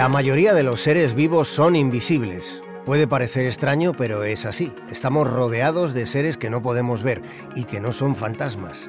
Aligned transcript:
La 0.00 0.08
mayoría 0.08 0.54
de 0.54 0.62
los 0.62 0.80
seres 0.80 1.14
vivos 1.14 1.48
son 1.48 1.76
invisibles. 1.76 2.62
Puede 2.86 3.06
parecer 3.06 3.44
extraño, 3.44 3.92
pero 3.92 4.24
es 4.24 4.46
así. 4.46 4.72
Estamos 4.90 5.30
rodeados 5.30 5.92
de 5.92 6.06
seres 6.06 6.38
que 6.38 6.48
no 6.48 6.62
podemos 6.62 7.02
ver 7.02 7.20
y 7.54 7.64
que 7.64 7.80
no 7.80 7.92
son 7.92 8.16
fantasmas. 8.16 8.88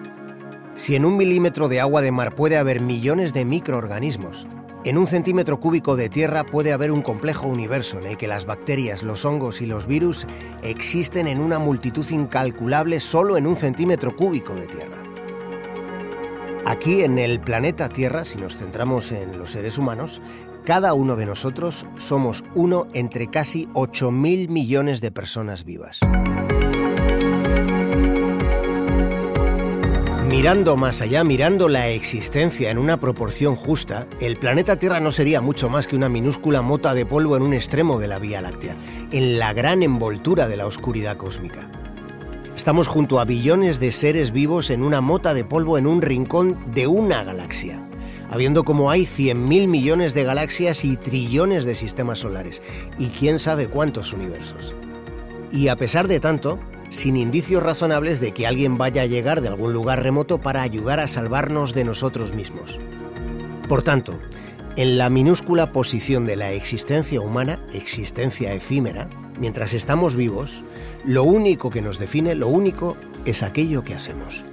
Si 0.75 0.95
en 0.95 1.04
un 1.04 1.18
milímetro 1.18 1.68
de 1.68 1.82
agua 1.82 2.01
de 2.01 2.13
mar 2.13 2.33
puede 2.33 2.57
haber 2.57 2.79
millones 2.79 3.33
de 3.33 3.43
microorganismos, 3.43 4.47
en 4.86 4.97
un 4.97 5.05
centímetro 5.05 5.59
cúbico 5.59 5.97
de 5.97 6.07
tierra 6.07 6.45
puede 6.45 6.71
haber 6.71 6.93
un 6.93 7.01
complejo 7.01 7.46
universo 7.46 8.00
en 8.00 8.05
el 8.05 8.15
que 8.15 8.29
las 8.29 8.46
bacterias, 8.46 9.04
los 9.04 9.25
hongos 9.25 9.61
y 9.61 9.65
los 9.65 9.87
virus 9.87 10.25
existen 10.64 11.28
en 11.28 11.41
una 11.41 11.59
multitud 11.59 12.09
incalculable 12.09 13.01
solo 13.01 13.36
en 13.36 13.47
un 13.47 13.57
centímetro 13.57 14.15
cúbico 14.15 14.55
de 14.55 14.68
tierra. 14.68 15.11
Aquí 16.64 17.04
en 17.04 17.18
el 17.18 17.41
planeta 17.41 17.89
Tierra, 17.89 18.23
si 18.23 18.37
nos 18.37 18.55
centramos 18.55 19.11
en 19.11 19.37
los 19.39 19.51
seres 19.51 19.79
humanos, 19.79 20.21
cada 20.65 20.93
uno 20.93 21.15
de 21.15 21.25
nosotros 21.25 21.88
somos 21.97 22.43
uno 22.56 22.88
entre 22.93 23.28
casi 23.28 23.68
8.000 23.74 24.50
millones 24.50 25.02
de 25.02 25.11
personas 25.11 25.65
vivas. 25.65 26.00
Mirando 30.32 30.78
más 30.78 31.02
allá, 31.02 31.25
mirando 31.25 31.68
la 31.68 31.89
existencia 31.89 32.72
en 32.72 32.78
una 32.78 33.00
proporción 33.00 33.55
justa, 33.55 34.08
el 34.22 34.38
planeta 34.38 34.78
Tierra 34.78 35.02
no 35.02 35.11
sería 35.11 35.42
mucho 35.42 35.69
más 35.69 35.88
que 35.88 35.95
una 35.97 36.08
minúscula 36.08 36.61
mota 36.61 36.94
de 36.94 37.05
polvo 37.05 37.36
en 37.36 37.44
un 37.44 37.53
extremo 37.53 38.00
de 38.00 38.08
la 38.08 38.17
Vía 38.17 38.41
Láctea, 38.41 38.78
en 39.11 39.38
la 39.38 39.52
gran 39.53 39.83
envoltura 39.83 40.47
de 40.47 40.55
la 40.55 40.67
oscuridad 40.67 41.17
cósmica. 41.17 41.69
Estamos 42.55 42.88
junto 42.88 43.19
a 43.19 43.25
billones 43.25 43.80
de 43.80 43.91
seres 43.91 44.31
vivos 44.31 44.69
en 44.69 44.83
una 44.83 45.02
mota 45.02 45.33
de 45.33 45.44
polvo 45.44 45.78
en 45.78 45.86
un 45.86 46.02
rincón 46.02 46.72
de 46.73 46.88
una 46.88 47.23
galaxia, 47.23 47.85
habiendo 48.31 48.63
como 48.63 48.89
hay 48.89 49.03
100.000 49.03 49.67
millones 49.67 50.13
de 50.13 50.23
galaxias 50.23 50.85
y 50.85 50.97
trillones 50.97 51.65
de 51.65 51.75
sistemas 51.75 52.19
solares, 52.19 52.61
y 52.97 53.07
quién 53.07 53.38
sabe 53.38 53.67
cuántos 53.67 54.13
universos. 54.13 54.73
Y 55.51 55.67
a 55.67 55.75
pesar 55.75 56.07
de 56.07 56.21
tanto, 56.21 56.57
sin 56.89 57.17
indicios 57.17 57.61
razonables 57.61 58.21
de 58.21 58.31
que 58.31 58.47
alguien 58.47 58.77
vaya 58.77 59.03
a 59.03 59.05
llegar 59.05 59.41
de 59.41 59.49
algún 59.49 59.73
lugar 59.73 60.01
remoto 60.01 60.39
para 60.39 60.61
ayudar 60.61 60.99
a 61.01 61.07
salvarnos 61.07 61.73
de 61.73 61.83
nosotros 61.83 62.33
mismos. 62.33 62.79
Por 63.67 63.81
tanto, 63.81 64.17
en 64.77 64.97
la 64.97 65.09
minúscula 65.09 65.73
posición 65.73 66.25
de 66.25 66.38
la 66.38 66.51
existencia 66.51 67.19
humana, 67.19 67.66
existencia 67.73 68.53
efímera, 68.53 69.09
mientras 69.39 69.73
estamos 69.73 70.16
vivos, 70.16 70.63
lo 71.03 71.23
único 71.23 71.69
que 71.69 71.81
nos 71.81 71.99
define, 71.99 72.35
lo 72.35 72.47
único, 72.47 72.95
es 73.25 73.43
aquello 73.43 73.83
que 73.83 73.93
hacemos. 73.93 74.45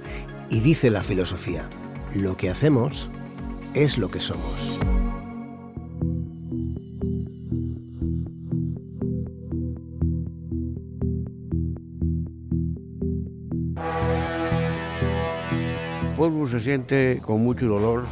Y 0.49 0.59
dice 0.59 0.89
la 0.89 1.03
filosofía, 1.03 1.69
lo 2.13 2.35
que 2.35 2.49
hacemos 2.49 3.09
es 3.73 3.97
lo 3.97 4.09
que 4.09 4.19
somos. 4.19 4.79
pueblo 16.19 16.47
se 16.47 16.59
siente 16.59 17.21
con 17.25 17.41
mucho 17.41 17.65
dolor, 17.65 18.03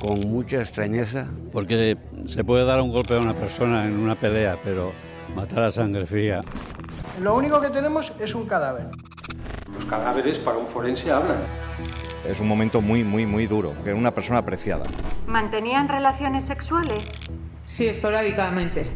con 0.00 0.18
mucha 0.28 0.56
extrañeza. 0.56 1.28
Porque 1.52 1.96
se 2.24 2.42
puede 2.42 2.64
dar 2.64 2.80
un 2.80 2.90
golpe 2.90 3.14
a 3.14 3.20
una 3.20 3.34
persona 3.34 3.84
en 3.84 3.96
una 4.00 4.16
pelea, 4.16 4.58
pero 4.64 4.90
matar 5.32 5.62
a 5.62 5.70
sangre 5.70 6.06
fría. 6.06 6.40
Lo 7.22 7.36
único 7.36 7.60
que 7.60 7.70
tenemos 7.70 8.12
es 8.18 8.34
un 8.34 8.46
cadáver. 8.46 8.88
Los 9.72 9.84
cadáveres 9.84 10.38
para 10.38 10.58
un 10.58 10.66
forense 10.66 11.08
hablan. 11.08 11.36
Es 12.28 12.40
un 12.40 12.48
momento 12.48 12.80
muy, 12.80 13.04
muy, 13.04 13.24
muy 13.24 13.46
duro, 13.46 13.72
que 13.84 13.90
era 13.90 13.98
una 13.98 14.10
persona 14.10 14.40
apreciada. 14.40 14.84
¿Mantenían 15.26 15.88
relaciones 15.88 16.44
sexuales? 16.44 17.04
Sí, 17.66 17.86
esporádicamente. 17.86 18.86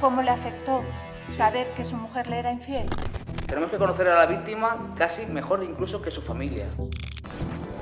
¿Cómo 0.00 0.20
le 0.20 0.30
afectó 0.30 0.82
saber 1.34 1.66
que 1.76 1.84
su 1.84 1.96
mujer 1.96 2.26
le 2.28 2.38
era 2.38 2.52
infiel? 2.52 2.86
Tenemos 3.46 3.70
que 3.70 3.78
conocer 3.78 4.08
a 4.08 4.16
la 4.16 4.26
víctima 4.26 4.76
casi 4.96 5.24
mejor 5.24 5.62
incluso 5.62 6.02
que 6.02 6.10
su 6.10 6.20
familia. 6.20 6.66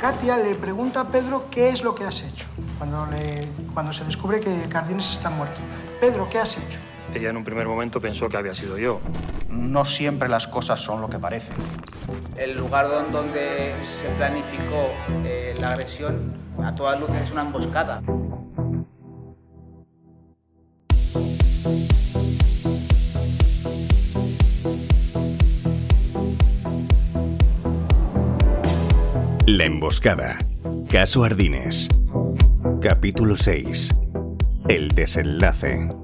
Katia 0.01 0.37
le 0.37 0.55
pregunta 0.55 1.01
a 1.01 1.09
Pedro 1.09 1.47
qué 1.51 1.71
es 1.71 1.83
lo 1.83 1.95
que 1.95 2.05
has 2.05 2.23
hecho 2.23 2.47
cuando, 2.79 3.07
le, 3.07 3.49
cuando 3.73 3.93
se 3.93 4.05
descubre 4.05 4.41
que 4.41 4.69
Cardines 4.69 5.11
está 5.11 5.31
muerto. 5.31 5.61
Pedro, 6.01 6.29
¿qué 6.29 6.39
has 6.39 6.57
hecho? 6.57 6.79
Ella 7.15 7.31
en 7.31 7.37
un 7.37 7.45
primer 7.45 7.69
momento 7.69 8.01
pensó 8.01 8.29
que 8.29 8.37
había 8.37 8.55
sido 8.57 8.77
yo. 8.77 9.01
No 9.49 9.85
siempre 9.85 10.29
las 10.29 10.49
cosas 10.49 10.81
son 10.81 11.01
lo 11.01 11.09
que 11.09 11.19
parecen. 11.19 11.55
El 12.37 12.59
lugar 12.59 12.89
donde 13.13 13.73
se 14.01 14.09
planificó 14.17 14.91
eh, 15.25 15.55
la 15.61 15.69
agresión 15.69 16.35
a 16.61 16.75
todas 16.75 16.99
luces 17.01 17.23
es 17.23 17.31
una 17.31 17.43
emboscada. 17.43 18.03
La 29.47 29.65
emboscada. 29.65 30.39
Caso 30.91 31.23
Ardines. 31.23 31.89
Capítulo 32.81 33.37
6. 33.37 33.91
El 34.69 34.89
desenlace. 34.89 36.04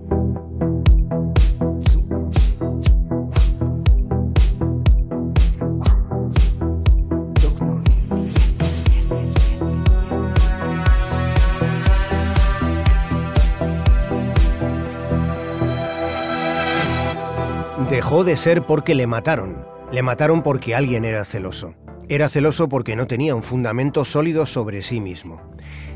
Dejó 17.91 18.23
de 18.23 18.37
ser 18.37 18.67
porque 18.67 18.95
le 18.95 19.09
mataron. 19.09 19.67
Le 19.91 20.03
mataron 20.03 20.45
porque 20.45 20.77
alguien 20.77 21.05
era 21.05 21.25
celoso. 21.25 21.75
Era 22.09 22.29
celoso 22.29 22.69
porque 22.69 22.95
no 22.95 23.09
tenía 23.09 23.35
un 23.35 23.43
fundamento 23.43 24.05
sólido 24.05 24.47
sobre 24.47 24.83
sí 24.83 25.01
mismo. 25.01 25.43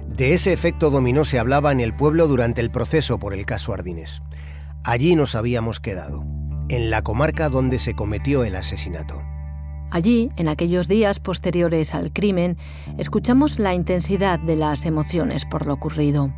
De 0.09 0.35
ese 0.35 0.53
efecto 0.53 0.91
dominó 0.91 1.25
se 1.25 1.39
hablaba 1.39 1.71
en 1.71 1.79
el 1.79 1.95
pueblo 1.95 2.27
durante 2.27 2.61
el 2.61 2.73
proceso 2.73 3.21
por 3.21 3.33
el 3.33 3.47
caso 3.47 3.73
Ardines. 3.73 4.23
Allí 4.83 5.15
nos 5.15 5.37
habíamos 5.37 5.79
quedado, 5.79 6.25
en 6.69 6.91
la 6.91 7.03
comarca 7.03 7.49
donde 7.49 7.79
se 7.79 7.95
cometió 7.95 8.43
el 8.43 8.57
asesinato. 8.57 9.23
Allí, 9.93 10.33
en 10.37 10.49
aquellos 10.49 10.89
días 10.89 11.21
posteriores 11.21 11.95
al 11.95 12.13
crimen, 12.13 12.59
escuchamos 12.99 13.61
la 13.61 13.73
intensidad 13.73 14.41
de 14.41 14.57
las 14.57 14.85
emociones 14.85 15.45
por 15.45 15.65
lo 15.65 15.75
ocurrido. 15.75 16.33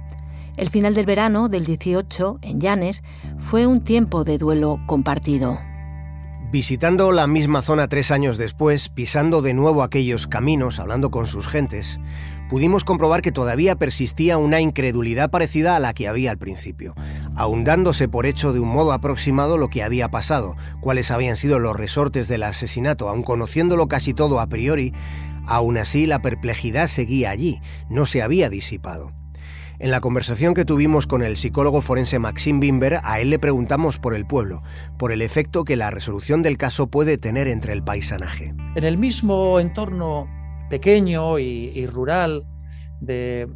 El 0.56 0.70
final 0.70 0.94
del 0.94 1.04
verano 1.04 1.50
del 1.50 1.66
18, 1.66 2.38
en 2.40 2.60
Llanes, 2.60 3.02
fue 3.38 3.66
un 3.66 3.84
tiempo 3.84 4.24
de 4.24 4.38
duelo 4.38 4.80
compartido. 4.86 5.58
Visitando 6.50 7.12
la 7.12 7.26
misma 7.26 7.60
zona 7.60 7.88
tres 7.88 8.10
años 8.10 8.38
después, 8.38 8.88
pisando 8.88 9.42
de 9.42 9.52
nuevo 9.52 9.82
aquellos 9.82 10.26
caminos, 10.26 10.78
hablando 10.78 11.10
con 11.10 11.26
sus 11.26 11.46
gentes, 11.46 12.00
pudimos 12.48 12.84
comprobar 12.84 13.20
que 13.20 13.32
todavía 13.32 13.76
persistía 13.76 14.38
una 14.38 14.60
incredulidad 14.60 15.30
parecida 15.30 15.76
a 15.76 15.80
la 15.80 15.92
que 15.92 16.08
había 16.08 16.30
al 16.30 16.38
principio, 16.38 16.94
ahondándose 17.34 18.08
por 18.08 18.24
hecho 18.24 18.54
de 18.54 18.60
un 18.60 18.68
modo 18.68 18.92
aproximado 18.92 19.58
lo 19.58 19.68
que 19.68 19.82
había 19.82 20.08
pasado, 20.08 20.56
cuáles 20.80 21.10
habían 21.10 21.36
sido 21.36 21.58
los 21.58 21.76
resortes 21.76 22.28
del 22.28 22.44
asesinato, 22.44 23.10
aun 23.10 23.22
conociéndolo 23.22 23.88
casi 23.88 24.14
todo 24.14 24.40
a 24.40 24.46
priori, 24.46 24.94
aún 25.46 25.76
así 25.76 26.06
la 26.06 26.22
perplejidad 26.22 26.86
seguía 26.86 27.28
allí, 27.28 27.60
no 27.90 28.06
se 28.06 28.22
había 28.22 28.48
disipado. 28.48 29.12
En 29.78 29.90
la 29.90 30.00
conversación 30.00 30.54
que 30.54 30.64
tuvimos 30.64 31.06
con 31.06 31.22
el 31.22 31.36
psicólogo 31.36 31.82
forense 31.82 32.18
Maxim 32.18 32.60
Bimber, 32.60 33.00
a 33.02 33.20
él 33.20 33.28
le 33.28 33.38
preguntamos 33.38 33.98
por 33.98 34.14
el 34.14 34.26
pueblo, 34.26 34.62
por 34.98 35.12
el 35.12 35.20
efecto 35.20 35.64
que 35.64 35.76
la 35.76 35.90
resolución 35.90 36.42
del 36.42 36.56
caso 36.56 36.86
puede 36.86 37.18
tener 37.18 37.46
entre 37.46 37.74
el 37.74 37.82
paisanaje. 37.82 38.54
En 38.74 38.84
el 38.84 38.96
mismo 38.96 39.60
entorno 39.60 40.28
pequeño 40.70 41.38
y, 41.38 41.86
rural 41.86 42.46
de, 43.00 43.48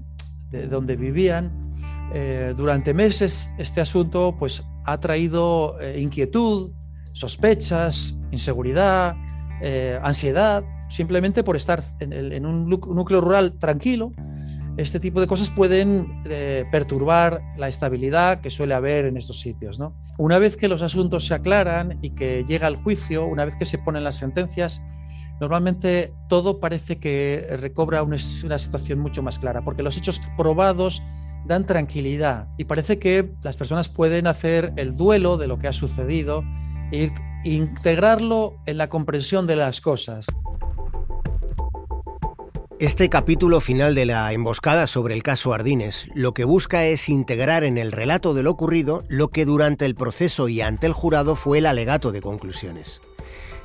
donde 0.69 0.97
vivían, 0.97 1.73
eh, 2.13 2.53
durante 2.55 2.93
meses 2.93 3.51
este 3.57 3.81
asunto 3.81 4.37
pues, 4.39 4.63
ha 4.85 5.01
traído 5.01 5.81
eh, 5.81 6.01
inquietud, 6.01 6.71
sospechas, 7.13 8.19
inseguridad, 8.31 9.17
eh, 9.63 9.99
ansiedad, 10.03 10.65
simplemente 10.91 11.43
por 11.45 11.57
estar 11.57 11.83
en 12.01 12.45
un 12.45 12.69
núcleo 12.69 13.23
rural 13.23 13.55
tranquilo 13.59 14.13
este 14.77 15.01
tipo 15.01 15.21
de 15.21 15.27
cosas 15.27 15.51
pueden 15.51 16.21
eh, 16.25 16.65
perturbar 16.71 17.43
la 17.57 17.69
estabilidad 17.69 18.41
que 18.41 18.51
suele 18.51 18.75
haber 18.75 19.05
en 19.07 19.17
estos 19.17 19.41
sitios. 19.41 19.79
¿no? 19.79 19.95
Una 20.19 20.39
vez 20.39 20.57
que 20.57 20.69
los 20.69 20.83
asuntos 20.83 21.27
se 21.27 21.35
aclaran 21.35 21.99
y 22.03 22.11
que 22.11 22.45
llega 22.47 22.69
el 22.69 22.77
juicio, 22.77 23.27
una 23.27 23.45
vez 23.45 23.57
que 23.57 23.65
se 23.65 23.79
ponen 23.79 24.05
las 24.05 24.17
sentencias, 24.17 24.83
normalmente 25.41 26.13
todo 26.29 26.61
parece 26.61 26.99
que 26.99 27.47
recobra 27.61 28.03
una, 28.03 28.17
una 28.45 28.59
situación 28.59 28.99
mucho 28.99 29.23
más 29.23 29.39
clara, 29.39 29.63
porque 29.63 29.83
los 29.83 29.97
hechos 29.97 30.21
probados 30.37 31.03
dan 31.47 31.67
tranquilidad 31.67 32.49
y 32.59 32.65
parece 32.65 32.99
que 32.99 33.33
las 33.43 33.57
personas 33.57 33.89
pueden 33.89 34.27
hacer 34.27 34.73
el 34.77 34.97
duelo 34.97 35.37
de 35.37 35.47
lo 35.47 35.59
que 35.59 35.69
ha 35.69 35.73
sucedido 35.73 36.45
e 36.93 37.11
integrarlo 37.45 38.59
en 38.67 38.79
la 38.79 38.89
comprensión 38.89 39.47
de 39.47 39.57
las 39.57 39.81
cosas. 39.81 40.27
Este 42.81 43.11
capítulo 43.11 43.61
final 43.61 43.95
de 43.95 44.07
la 44.07 44.33
emboscada 44.33 44.87
sobre 44.87 45.13
el 45.13 45.23
caso 45.23 45.53
Ardines 45.53 46.09
lo 46.15 46.33
que 46.33 46.45
busca 46.45 46.87
es 46.87 47.11
integrar 47.11 47.63
en 47.63 47.77
el 47.77 47.93
relato 47.93 48.33
de 48.33 48.43
lo 48.43 48.53
ocurrido 48.53 49.05
lo 49.07 49.29
que 49.29 49.45
durante 49.45 49.85
el 49.85 49.95
proceso 49.95 50.49
y 50.49 50.63
ante 50.63 50.87
el 50.87 50.95
jurado 50.95 51.37
fue 51.37 51.59
el 51.59 51.67
alegato 51.67 52.11
de 52.11 52.23
conclusiones. 52.23 53.03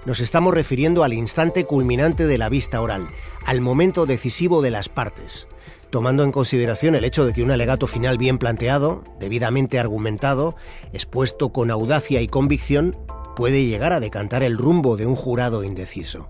Nos 0.06 0.20
estamos 0.20 0.54
refiriendo 0.54 1.06
al 1.06 1.14
instante 1.14 1.64
culminante 1.64 2.28
de 2.28 2.38
la 2.38 2.50
vista 2.50 2.82
oral, 2.82 3.08
al 3.46 3.62
momento 3.62 4.06
decisivo 4.06 4.62
de 4.62 4.72
las 4.72 4.90
partes, 4.90 5.48
tomando 5.92 6.26
en 6.26 6.34
consideración 6.34 6.94
el 6.94 7.06
hecho 7.06 7.26
de 7.26 7.32
que 7.32 7.42
un 7.42 7.52
alegato 7.52 7.88
final 7.88 8.18
bien 8.18 8.38
planteado, 8.38 9.02
debidamente 9.22 9.80
argumentado, 9.80 10.58
expuesto 10.92 11.54
con 11.54 11.72
audacia 11.72 12.20
y 12.20 12.28
convicción, 12.28 12.98
puede 13.38 13.66
llegar 13.66 13.94
a 13.94 14.02
decantar 14.02 14.44
el 14.44 14.58
rumbo 14.58 14.98
de 14.98 15.06
un 15.06 15.16
jurado 15.16 15.64
indeciso. 15.64 16.28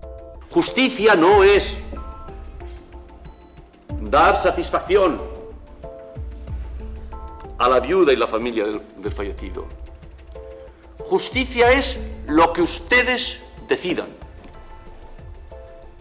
Justicia 0.50 1.16
no 1.16 1.42
es 1.42 1.76
dar 4.10 4.36
satisfacción 4.36 5.20
a 7.58 7.68
la 7.68 7.80
viuda 7.80 8.12
y 8.12 8.16
la 8.16 8.26
familia 8.26 8.64
del, 8.66 9.12
fallecido. 9.12 9.66
Justicia 10.98 11.72
es 11.72 11.98
lo 12.26 12.52
que 12.52 12.62
ustedes 12.62 13.38
decidan. 13.68 14.08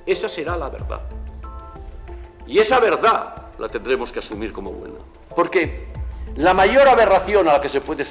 Esa 0.05 0.29
será 0.29 0.57
la 0.57 0.69
verdad. 0.69 1.01
Y 2.47 2.59
esa 2.59 2.79
verdad 2.79 3.35
la 3.57 3.69
tendremos 3.69 4.11
que 4.11 4.19
asumir 4.19 4.51
como 4.51 4.71
buena. 4.71 4.99
Porque 5.35 5.87
la 6.35 6.53
mayor 6.53 6.87
aberración 6.87 7.47
a 7.47 7.53
la 7.53 7.61
que 7.61 7.69
se 7.69 7.81
puede 7.81 8.05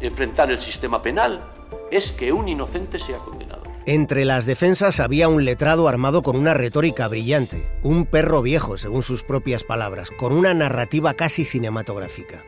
enfrentar 0.00 0.50
el 0.50 0.60
sistema 0.60 1.02
penal 1.02 1.44
es 1.90 2.10
que 2.12 2.32
un 2.32 2.48
inocente 2.48 2.98
sea 2.98 3.18
condenado. 3.18 3.59
Entre 3.90 4.24
las 4.24 4.46
defensas 4.46 5.00
había 5.00 5.26
un 5.26 5.44
letrado 5.44 5.88
armado 5.88 6.22
con 6.22 6.36
una 6.36 6.54
retórica 6.54 7.08
brillante, 7.08 7.68
un 7.82 8.06
perro 8.06 8.40
viejo, 8.40 8.78
según 8.78 9.02
sus 9.02 9.24
propias 9.24 9.64
palabras, 9.64 10.12
con 10.12 10.32
una 10.32 10.54
narrativa 10.54 11.14
casi 11.14 11.44
cinematográfica. 11.44 12.44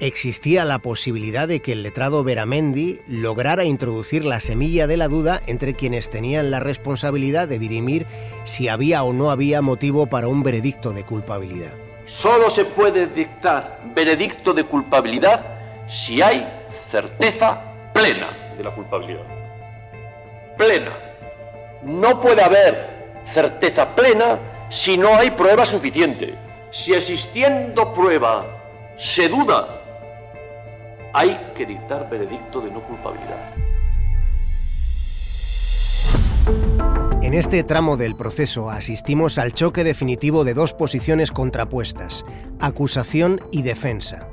Existía 0.00 0.64
la 0.64 0.80
posibilidad 0.80 1.46
de 1.46 1.60
que 1.60 1.70
el 1.70 1.84
letrado 1.84 2.24
Veramendi 2.24 2.98
lograra 3.06 3.62
introducir 3.62 4.24
la 4.24 4.40
semilla 4.40 4.88
de 4.88 4.96
la 4.96 5.06
duda 5.06 5.40
entre 5.46 5.74
quienes 5.74 6.10
tenían 6.10 6.50
la 6.50 6.58
responsabilidad 6.58 7.46
de 7.46 7.60
dirimir 7.60 8.06
si 8.42 8.66
había 8.66 9.04
o 9.04 9.12
no 9.12 9.30
había 9.30 9.62
motivo 9.62 10.08
para 10.08 10.26
un 10.26 10.42
veredicto 10.42 10.92
de 10.92 11.04
culpabilidad. 11.04 11.74
Solo 12.20 12.50
se 12.50 12.64
puede 12.64 13.06
dictar 13.06 13.84
veredicto 13.94 14.52
de 14.52 14.64
culpabilidad 14.64 15.46
si 15.88 16.20
hay 16.20 16.44
certeza 16.90 17.92
plena 17.94 18.56
de 18.56 18.64
la 18.64 18.74
culpabilidad 18.74 19.39
plena. 20.60 20.94
No 21.82 22.20
puede 22.20 22.42
haber 22.42 23.22
certeza 23.32 23.94
plena 23.94 24.38
si 24.68 24.98
no 24.98 25.16
hay 25.16 25.30
prueba 25.30 25.64
suficiente. 25.64 26.34
Si 26.70 26.92
existiendo 26.92 27.94
prueba 27.94 28.44
se 28.98 29.30
duda, 29.30 29.80
hay 31.14 31.52
que 31.56 31.64
dictar 31.64 32.10
veredicto 32.10 32.60
de 32.60 32.70
no 32.70 32.82
culpabilidad. 32.82 33.54
En 37.22 37.32
este 37.32 37.62
tramo 37.64 37.96
del 37.96 38.14
proceso 38.14 38.68
asistimos 38.70 39.38
al 39.38 39.54
choque 39.54 39.82
definitivo 39.82 40.44
de 40.44 40.52
dos 40.52 40.74
posiciones 40.74 41.30
contrapuestas, 41.30 42.26
acusación 42.60 43.40
y 43.50 43.62
defensa 43.62 44.29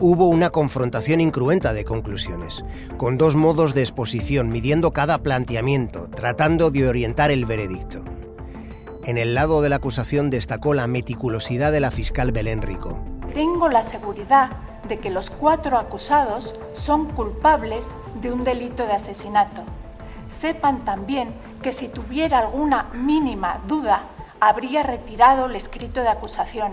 hubo 0.00 0.28
una 0.28 0.50
confrontación 0.50 1.20
incruenta 1.20 1.72
de 1.72 1.84
conclusiones, 1.84 2.64
con 2.96 3.18
dos 3.18 3.36
modos 3.36 3.74
de 3.74 3.80
exposición 3.80 4.48
midiendo 4.48 4.92
cada 4.92 5.18
planteamiento, 5.18 6.08
tratando 6.08 6.70
de 6.70 6.88
orientar 6.88 7.30
el 7.30 7.44
veredicto. 7.44 8.04
En 9.04 9.18
el 9.18 9.34
lado 9.34 9.60
de 9.60 9.68
la 9.68 9.76
acusación 9.76 10.30
destacó 10.30 10.72
la 10.74 10.86
meticulosidad 10.86 11.72
de 11.72 11.80
la 11.80 11.90
fiscal 11.90 12.32
Belén 12.32 12.62
Rico. 12.62 13.00
Tengo 13.34 13.68
la 13.68 13.82
seguridad 13.82 14.50
de 14.88 14.98
que 14.98 15.10
los 15.10 15.30
cuatro 15.30 15.78
acusados 15.78 16.54
son 16.72 17.06
culpables 17.10 17.84
de 18.20 18.32
un 18.32 18.44
delito 18.44 18.86
de 18.86 18.92
asesinato. 18.92 19.62
Sepan 20.40 20.84
también 20.84 21.34
que 21.62 21.72
si 21.72 21.88
tuviera 21.88 22.38
alguna 22.38 22.88
mínima 22.94 23.60
duda, 23.66 24.08
habría 24.48 24.82
retirado 24.82 25.46
el 25.46 25.56
escrito 25.56 26.00
de 26.00 26.08
acusación 26.08 26.72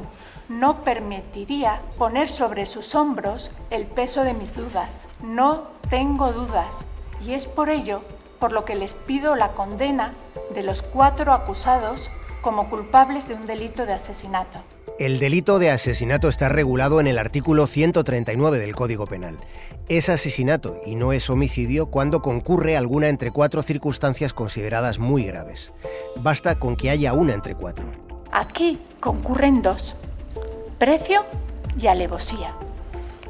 no 0.50 0.84
permitiría 0.84 1.82
poner 1.98 2.30
sobre 2.30 2.66
sus 2.66 2.94
hombros 2.94 3.52
el 3.70 3.86
peso 3.86 4.24
de 4.24 4.34
mis 4.34 4.54
dudas. 4.54 5.06
No 5.22 5.68
tengo 5.90 6.34
dudas 6.34 6.80
y 7.26 7.34
es 7.34 7.46
por 7.46 7.70
ello 7.70 8.02
por 8.40 8.52
lo 8.52 8.66
que 8.66 8.76
les 8.76 8.94
pido 8.94 9.36
la 9.36 9.50
condena 9.50 10.14
de 10.54 10.64
los 10.64 10.82
cuatro 10.82 11.32
acusados 11.32 12.10
como 12.42 12.70
culpables 12.70 13.28
de 13.28 13.36
un 13.36 13.46
delito 13.46 13.86
de 13.86 13.94
asesinato. 13.94 14.60
El 15.00 15.20
delito 15.20 15.58
de 15.58 15.72
asesinato 15.72 16.30
está 16.30 16.50
regulado 16.50 17.00
en 17.00 17.08
el 17.08 17.18
artículo 17.18 17.68
139 17.68 18.60
del 18.60 18.76
Código 18.76 19.08
Penal. 19.08 19.38
Es 19.90 20.10
asesinato 20.10 20.78
y 20.86 20.96
no 20.96 21.12
es 21.14 21.30
homicidio 21.30 21.88
cuando 21.88 22.22
concurre 22.22 22.78
alguna 22.78 23.10
entre 23.10 23.32
cuatro 23.32 23.64
circunstancias 23.64 24.34
consideradas 24.34 25.00
muy 25.00 25.26
graves. 25.26 25.74
Basta 26.18 26.60
con 26.60 26.76
que 26.76 26.90
haya 26.90 27.14
una 27.14 27.34
entre 27.34 27.56
cuatro. 27.56 27.86
Aquí 28.32 28.80
concurren 29.00 29.62
dos 29.62 29.96
precio 30.82 31.26
y 31.80 31.86
alevosía. 31.86 32.56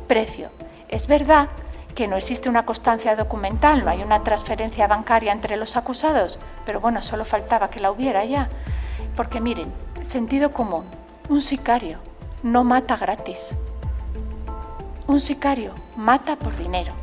Precio. 0.08 0.48
Es 0.88 1.08
verdad 1.08 1.50
que 1.96 2.08
no 2.08 2.16
existe 2.16 2.48
una 2.48 2.66
constancia 2.66 3.18
documental, 3.18 3.84
no 3.84 3.92
hay 3.92 4.02
una 4.04 4.24
transferencia 4.24 4.88
bancaria 4.88 5.34
entre 5.34 5.58
los 5.58 5.76
acusados, 5.76 6.40
pero 6.66 6.80
bueno, 6.80 7.02
solo 7.02 7.26
faltaba 7.26 7.70
que 7.70 7.82
la 7.82 7.92
hubiera 7.92 8.24
ya. 8.24 8.48
Porque 9.18 9.42
miren, 9.42 9.70
sentido 10.08 10.54
común, 10.54 10.86
un 11.30 11.42
sicario 11.42 12.00
no 12.44 12.64
mata 12.64 12.98
gratis. 12.98 13.40
Un 15.08 15.20
sicario 15.20 15.74
mata 15.96 16.38
por 16.38 16.56
dinero. 16.58 16.94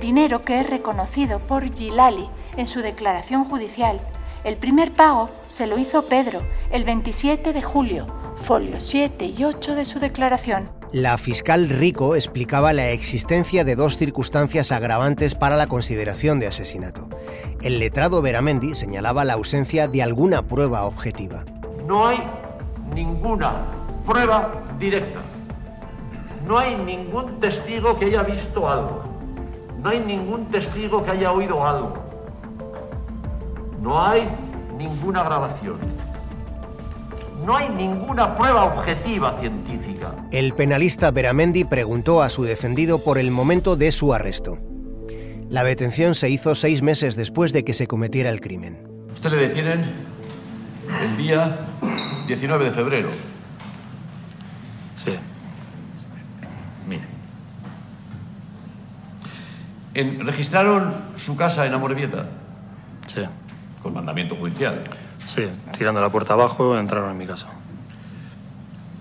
Dinero 0.00 0.42
que 0.42 0.60
es 0.60 0.68
reconocido 0.68 1.38
por 1.38 1.72
Gilali 1.72 2.28
en 2.56 2.66
su 2.66 2.80
declaración 2.80 3.44
judicial. 3.44 4.00
El 4.44 4.56
primer 4.56 4.92
pago 4.92 5.30
se 5.48 5.66
lo 5.66 5.78
hizo 5.78 6.02
Pedro 6.02 6.42
el 6.70 6.84
27 6.84 7.52
de 7.52 7.62
julio, 7.62 8.06
folios 8.44 8.84
7 8.84 9.24
y 9.26 9.44
8 9.44 9.74
de 9.74 9.84
su 9.84 9.98
declaración. 9.98 10.70
La 10.92 11.18
fiscal 11.18 11.68
Rico 11.68 12.14
explicaba 12.14 12.72
la 12.72 12.90
existencia 12.90 13.64
de 13.64 13.74
dos 13.74 13.96
circunstancias 13.96 14.70
agravantes 14.70 15.34
para 15.34 15.56
la 15.56 15.66
consideración 15.66 16.38
de 16.38 16.46
asesinato. 16.46 17.08
El 17.62 17.80
letrado 17.80 18.22
Veramendi 18.22 18.74
señalaba 18.74 19.24
la 19.24 19.32
ausencia 19.32 19.88
de 19.88 20.02
alguna 20.02 20.46
prueba 20.46 20.84
objetiva. 20.84 21.44
No 21.86 22.06
hay 22.06 22.18
ninguna 22.94 23.54
prueba 24.04 24.62
directa. 24.78 25.20
No 26.46 26.58
hay 26.58 26.76
ningún 26.76 27.40
testigo 27.40 27.98
que 27.98 28.06
haya 28.06 28.22
visto 28.22 28.68
algo. 28.68 29.02
No 29.82 29.90
hay 29.90 30.00
ningún 30.00 30.46
testigo 30.46 31.04
que 31.04 31.10
haya 31.10 31.32
oído 31.32 31.64
algo. 31.66 31.94
No 33.80 34.02
hay 34.02 34.28
ninguna 34.76 35.22
grabación 35.22 35.78
no 37.44 37.56
hay 37.56 37.68
ninguna 37.68 38.36
prueba 38.36 38.64
objetiva 38.64 39.38
científica. 39.38 40.14
El 40.32 40.52
penalista 40.54 41.10
Beramendi 41.10 41.64
preguntó 41.64 42.22
a 42.22 42.28
su 42.28 42.44
defendido 42.44 43.02
por 43.04 43.18
el 43.18 43.30
momento 43.30 43.76
de 43.76 43.92
su 43.92 44.12
arresto. 44.12 44.58
La 45.48 45.62
detención 45.62 46.14
se 46.14 46.28
hizo 46.28 46.54
seis 46.54 46.82
meses 46.82 47.14
después 47.14 47.52
de 47.52 47.64
que 47.64 47.72
se 47.72 47.86
cometiera 47.86 48.30
el 48.30 48.40
crimen. 48.40 48.88
Usted 49.14 49.30
le 49.30 49.36
detienen 49.36 49.84
el 51.00 51.16
día 51.16 51.66
19 52.26 52.64
de 52.64 52.70
febrero. 52.72 53.10
Sí. 54.96 55.16
Mire. 56.86 57.04
¿Registraron 60.24 60.94
su 61.16 61.36
casa 61.36 61.66
en 61.66 61.74
Amorebieta? 61.74 62.26
Sí. 63.06 63.22
Con 63.82 63.94
mandamiento 63.94 64.36
judicial. 64.36 64.82
Sí, 65.34 65.48
tirando 65.76 66.00
la 66.00 66.10
puerta 66.10 66.34
abajo 66.34 66.78
entraron 66.78 67.10
en 67.10 67.18
mi 67.18 67.26
casa. 67.26 67.46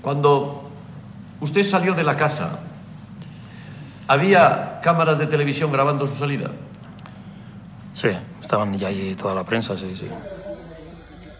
Cuando 0.01 0.69
usted 1.39 1.63
salió 1.63 1.93
de 1.93 2.03
la 2.03 2.15
casa, 2.15 2.59
¿había 4.07 4.79
cámaras 4.83 5.17
de 5.17 5.27
televisión 5.27 5.71
grabando 5.71 6.07
su 6.07 6.15
salida? 6.17 6.51
Sí, 7.93 8.09
estaban 8.41 8.77
ya 8.77 8.89
ahí 8.89 9.15
toda 9.15 9.33
la 9.33 9.43
prensa, 9.43 9.77
sí, 9.77 9.95
sí. 9.95 10.07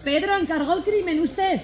Pedro, 0.06 0.38
encargó 0.38 0.74
el 0.74 0.84
crimen 0.84 1.20
usted. 1.20 1.62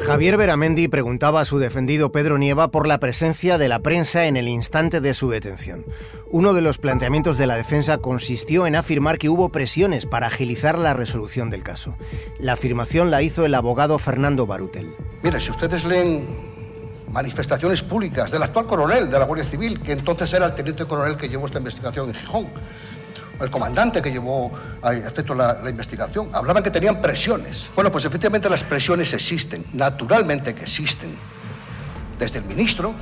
Javier 0.00 0.36
Beramendi 0.36 0.88
preguntaba 0.88 1.40
a 1.40 1.44
su 1.46 1.58
defendido 1.58 2.12
Pedro 2.12 2.36
Nieva 2.36 2.70
por 2.70 2.86
la 2.86 2.98
presencia 2.98 3.56
de 3.56 3.68
la 3.68 3.78
prensa 3.78 4.26
en 4.26 4.36
el 4.36 4.48
instante 4.48 5.00
de 5.00 5.14
su 5.14 5.30
detención. 5.30 5.86
Uno 6.26 6.52
de 6.52 6.60
los 6.60 6.76
planteamientos 6.76 7.38
de 7.38 7.46
la 7.46 7.56
defensa 7.56 7.98
consistió 7.98 8.66
en 8.66 8.76
afirmar 8.76 9.16
que 9.16 9.30
hubo 9.30 9.48
presiones 9.48 10.04
para 10.04 10.26
agilizar 10.26 10.78
la 10.78 10.92
resolución 10.92 11.48
del 11.48 11.62
caso. 11.62 11.96
La 12.38 12.52
afirmación 12.52 13.10
la 13.10 13.22
hizo 13.22 13.46
el 13.46 13.54
abogado 13.54 13.98
Fernando 13.98 14.46
Barutel. 14.46 14.94
Mira, 15.22 15.38
si 15.38 15.50
ustedes 15.50 15.84
leen 15.84 16.49
manifestaciones 17.10 17.82
públicas 17.82 18.30
del 18.30 18.42
actual 18.42 18.66
coronel 18.66 19.10
de 19.10 19.18
la 19.18 19.24
Guardia 19.24 19.44
Civil, 19.44 19.82
que 19.82 19.92
entonces 19.92 20.32
era 20.32 20.46
el 20.46 20.54
teniente 20.54 20.84
coronel 20.84 21.16
que 21.16 21.28
llevó 21.28 21.46
esta 21.46 21.58
investigación 21.58 22.08
en 22.08 22.14
Gijón, 22.14 22.48
el 23.40 23.50
comandante 23.50 24.00
que 24.02 24.10
llevó 24.10 24.52
a 24.82 24.94
efecto 24.94 25.34
la, 25.34 25.58
investigación. 25.68 26.28
Hablaban 26.32 26.62
que 26.62 26.70
tenían 26.70 27.00
presiones. 27.00 27.68
Bueno, 27.74 27.90
pues 27.90 28.04
efectivamente 28.04 28.48
las 28.48 28.62
presiones 28.62 29.12
existen, 29.12 29.64
naturalmente 29.72 30.54
que 30.54 30.62
existen. 30.62 31.14
Desde 32.18 32.38
el 32.38 32.44
ministro, 32.44 32.94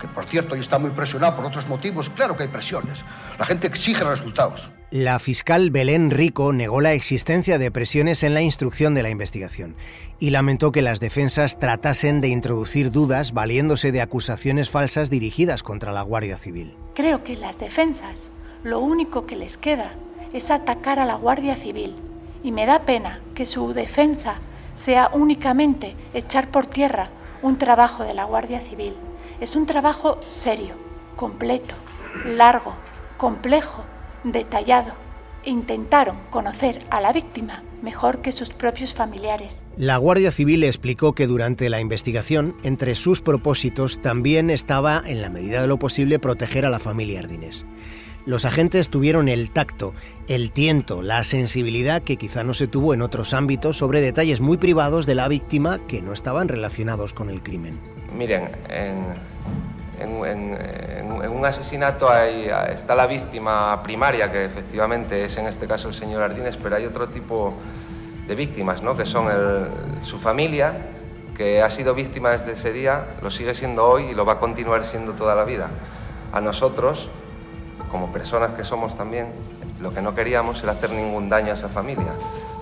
que 0.00 0.08
por 0.08 0.26
cierto 0.26 0.54
hoy 0.54 0.60
está 0.60 0.78
muy 0.78 0.90
presionado 0.90 1.36
por 1.36 1.44
otros 1.44 1.66
motivos, 1.68 2.10
claro 2.10 2.36
que 2.36 2.42
hay 2.42 2.48
presiones. 2.48 3.04
La 3.38 3.46
gente 3.46 3.66
exige 3.68 4.02
resultados. 4.04 4.68
La 4.94 5.18
fiscal 5.18 5.72
Belén 5.72 6.12
Rico 6.12 6.52
negó 6.52 6.80
la 6.80 6.92
existencia 6.92 7.58
de 7.58 7.72
presiones 7.72 8.22
en 8.22 8.32
la 8.32 8.42
instrucción 8.42 8.94
de 8.94 9.02
la 9.02 9.10
investigación 9.10 9.74
y 10.20 10.30
lamentó 10.30 10.70
que 10.70 10.82
las 10.82 11.00
defensas 11.00 11.58
tratasen 11.58 12.20
de 12.20 12.28
introducir 12.28 12.92
dudas 12.92 13.32
valiéndose 13.32 13.90
de 13.90 14.00
acusaciones 14.00 14.70
falsas 14.70 15.10
dirigidas 15.10 15.64
contra 15.64 15.90
la 15.90 16.02
Guardia 16.02 16.36
Civil. 16.36 16.76
Creo 16.94 17.24
que 17.24 17.34
las 17.34 17.58
defensas 17.58 18.30
lo 18.62 18.78
único 18.78 19.26
que 19.26 19.34
les 19.34 19.56
queda 19.56 19.94
es 20.32 20.52
atacar 20.52 21.00
a 21.00 21.06
la 21.06 21.16
Guardia 21.16 21.56
Civil 21.56 21.96
y 22.44 22.52
me 22.52 22.64
da 22.64 22.82
pena 22.82 23.18
que 23.34 23.46
su 23.46 23.72
defensa 23.72 24.36
sea 24.76 25.10
únicamente 25.12 25.96
echar 26.14 26.52
por 26.52 26.66
tierra 26.66 27.08
un 27.42 27.58
trabajo 27.58 28.04
de 28.04 28.14
la 28.14 28.26
Guardia 28.26 28.60
Civil. 28.60 28.94
Es 29.40 29.56
un 29.56 29.66
trabajo 29.66 30.20
serio, 30.30 30.76
completo, 31.16 31.74
largo, 32.24 32.74
complejo, 33.16 33.82
detallado. 34.24 34.92
Intentaron 35.44 36.16
conocer 36.30 36.82
a 36.90 37.00
la 37.00 37.12
víctima 37.12 37.62
mejor 37.82 38.22
que 38.22 38.32
sus 38.32 38.50
propios 38.50 38.94
familiares. 38.94 39.60
La 39.76 39.98
Guardia 39.98 40.30
Civil 40.30 40.64
explicó 40.64 41.14
que 41.14 41.26
durante 41.26 41.68
la 41.68 41.80
investigación, 41.80 42.56
entre 42.64 42.94
sus 42.94 43.20
propósitos 43.20 44.00
también 44.00 44.50
estaba, 44.50 45.02
en 45.04 45.20
la 45.20 45.28
medida 45.28 45.60
de 45.60 45.68
lo 45.68 45.78
posible, 45.78 46.18
proteger 46.18 46.64
a 46.64 46.70
la 46.70 46.78
familia 46.78 47.20
Ardines. 47.20 47.66
Los 48.26 48.46
agentes 48.46 48.88
tuvieron 48.88 49.28
el 49.28 49.50
tacto, 49.50 49.92
el 50.28 50.50
tiento, 50.50 51.02
la 51.02 51.22
sensibilidad 51.24 52.02
que 52.02 52.16
quizá 52.16 52.42
no 52.42 52.54
se 52.54 52.66
tuvo 52.66 52.94
en 52.94 53.02
otros 53.02 53.34
ámbitos 53.34 53.76
sobre 53.76 54.00
detalles 54.00 54.40
muy 54.40 54.56
privados 54.56 55.04
de 55.04 55.14
la 55.14 55.28
víctima 55.28 55.78
que 55.86 56.00
no 56.00 56.14
estaban 56.14 56.48
relacionados 56.48 57.12
con 57.12 57.28
el 57.28 57.42
crimen. 57.42 57.78
Miren, 58.16 58.50
en, 58.70 59.08
en, 60.04 60.24
en, 60.24 61.22
en 61.22 61.30
un 61.30 61.44
asesinato 61.44 62.08
hay, 62.08 62.50
está 62.68 62.94
la 62.94 63.06
víctima 63.06 63.82
primaria, 63.82 64.30
que 64.30 64.44
efectivamente 64.44 65.24
es 65.24 65.36
en 65.36 65.46
este 65.46 65.66
caso 65.66 65.88
el 65.88 65.94
señor 65.94 66.22
Ardines, 66.22 66.56
pero 66.56 66.76
hay 66.76 66.86
otro 66.86 67.08
tipo 67.08 67.54
de 68.26 68.34
víctimas, 68.34 68.82
¿no? 68.82 68.96
que 68.96 69.06
son 69.06 69.30
el, 69.30 70.04
su 70.04 70.18
familia, 70.18 70.72
que 71.36 71.62
ha 71.62 71.70
sido 71.70 71.94
víctima 71.94 72.30
desde 72.30 72.52
ese 72.52 72.72
día, 72.72 73.04
lo 73.22 73.30
sigue 73.30 73.54
siendo 73.54 73.86
hoy 73.86 74.10
y 74.10 74.14
lo 74.14 74.24
va 74.24 74.34
a 74.34 74.38
continuar 74.38 74.84
siendo 74.84 75.12
toda 75.12 75.34
la 75.34 75.44
vida. 75.44 75.68
A 76.32 76.40
nosotros, 76.40 77.08
como 77.90 78.12
personas 78.12 78.52
que 78.52 78.64
somos 78.64 78.96
también, 78.96 79.28
lo 79.80 79.92
que 79.92 80.00
no 80.00 80.14
queríamos 80.14 80.62
era 80.62 80.72
hacer 80.72 80.90
ningún 80.90 81.28
daño 81.28 81.50
a 81.50 81.54
esa 81.54 81.68
familia. 81.68 82.12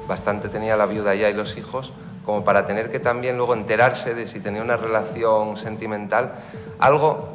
Bastante 0.09 0.49
tenía 0.49 0.77
la 0.77 0.87
viuda 0.87 1.15
ya 1.15 1.29
y 1.29 1.35
los 1.35 1.57
hijos 1.57 1.93
como 2.25 2.45
para 2.45 2.67
tener 2.67 2.91
que 2.91 3.01
también 3.01 3.37
luego 3.37 3.55
enterarse 3.55 4.15
de 4.15 4.29
si 4.29 4.41
tenía 4.41 4.63
una 4.63 4.77
relación 4.77 5.57
sentimental, 5.57 6.33
algo 6.79 7.32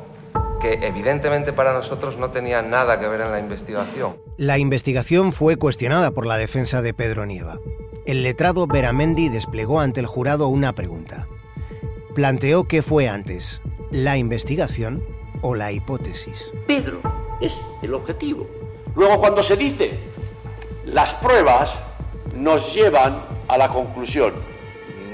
que 0.60 0.74
evidentemente 0.86 1.54
para 1.54 1.74
nosotros 1.74 2.18
no 2.18 2.32
tenía 2.32 2.62
nada 2.62 3.00
que 3.00 3.08
ver 3.08 3.22
en 3.22 3.32
la 3.32 3.40
investigación. 3.40 4.18
La 4.38 4.58
investigación 4.58 5.32
fue 5.32 5.58
cuestionada 5.58 6.12
por 6.12 6.26
la 6.26 6.38
defensa 6.38 6.82
de 6.82 6.94
Pedro 6.94 7.26
Nieva. 7.26 7.60
El 8.06 8.24
letrado 8.24 8.68
Beramendi 8.68 9.30
desplegó 9.30 9.80
ante 9.80 10.00
el 10.00 10.06
jurado 10.06 10.48
una 10.48 10.74
pregunta. 10.74 11.28
Planteó 12.16 12.64
qué 12.66 12.82
fue 12.82 13.10
antes, 13.10 13.62
la 13.92 14.18
investigación 14.18 15.04
o 15.42 15.56
la 15.56 15.72
hipótesis. 15.72 16.52
Pedro 16.66 17.02
es 17.42 17.54
el 17.82 17.94
objetivo. 17.94 18.48
Luego 18.96 19.20
cuando 19.20 19.44
se 19.44 19.56
dice 19.56 20.00
las 20.88 21.14
pruebas 21.16 21.74
nos 22.36 22.74
llevan 22.74 23.26
a 23.48 23.58
la 23.58 23.70
conclusión. 23.70 24.34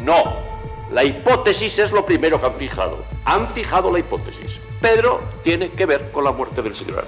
No, 0.04 0.36
la 0.92 1.04
hipótesis 1.04 1.80
es 1.80 1.92
lo 1.92 2.06
primero 2.06 2.40
que 2.40 2.46
han 2.46 2.54
fijado. 2.54 3.04
Han 3.26 3.50
fijado 3.50 3.92
la 3.92 4.00
hipótesis. 4.00 4.60
Pedro 4.84 5.22
tiene 5.46 5.72
que 5.72 5.86
ver 5.86 6.12
con 6.12 6.26
la 6.26 6.34
muerte 6.34 6.62
del 6.62 6.76
señor. 6.76 7.08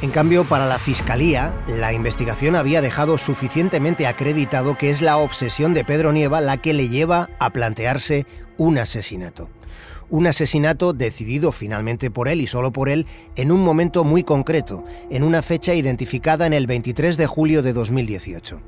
En 0.00 0.10
cambio, 0.10 0.42
para 0.42 0.66
la 0.66 0.76
Fiscalía, 0.76 1.54
la 1.68 1.92
investigación 1.92 2.56
había 2.56 2.80
dejado 2.80 3.16
suficientemente 3.16 4.08
acreditado 4.08 4.76
que 4.76 4.90
es 4.90 5.02
la 5.02 5.18
obsesión 5.18 5.72
de 5.72 5.84
Pedro 5.84 6.10
Nieva 6.10 6.40
la 6.40 6.56
que 6.56 6.72
le 6.72 6.88
lleva 6.88 7.30
a 7.38 7.50
plantearse 7.50 8.26
un 8.56 8.76
asesinato. 8.76 9.48
Un 10.10 10.26
asesinato 10.26 10.94
decidido 10.94 11.52
finalmente 11.52 12.10
por 12.10 12.26
él 12.26 12.40
y 12.40 12.48
solo 12.48 12.72
por 12.72 12.88
él 12.88 13.06
en 13.36 13.52
un 13.52 13.62
momento 13.62 14.02
muy 14.02 14.24
concreto, 14.24 14.84
en 15.08 15.22
una 15.22 15.42
fecha 15.42 15.74
identificada 15.74 16.48
en 16.48 16.52
el 16.52 16.66
23 16.66 17.16
de 17.16 17.26
julio 17.28 17.62
de 17.62 17.72
2018. 17.72 18.60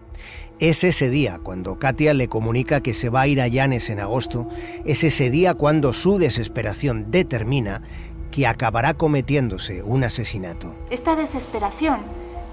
Es 0.61 0.85
ese 0.85 1.11
día 1.11 1.41
cuando 1.43 1.81
Katia 1.81 2.15
le 2.15 2.29
comunica 2.29 2.81
que 2.81 2.95
se 2.95 3.09
va 3.09 3.23
a 3.23 3.27
ir 3.27 3.41
a 3.41 3.49
Llanes 3.49 3.91
en 3.91 3.99
agosto, 3.99 4.49
es 4.85 5.03
ese 5.03 5.29
día 5.29 5.55
cuando 5.55 5.93
su 5.93 6.19
desesperación 6.19 7.11
determina 7.11 7.83
que 8.35 8.49
acabará 8.49 8.95
cometiéndose 8.95 9.85
un 9.85 10.03
asesinato. 10.03 10.75
Esta 10.91 11.15
desesperación 11.15 12.01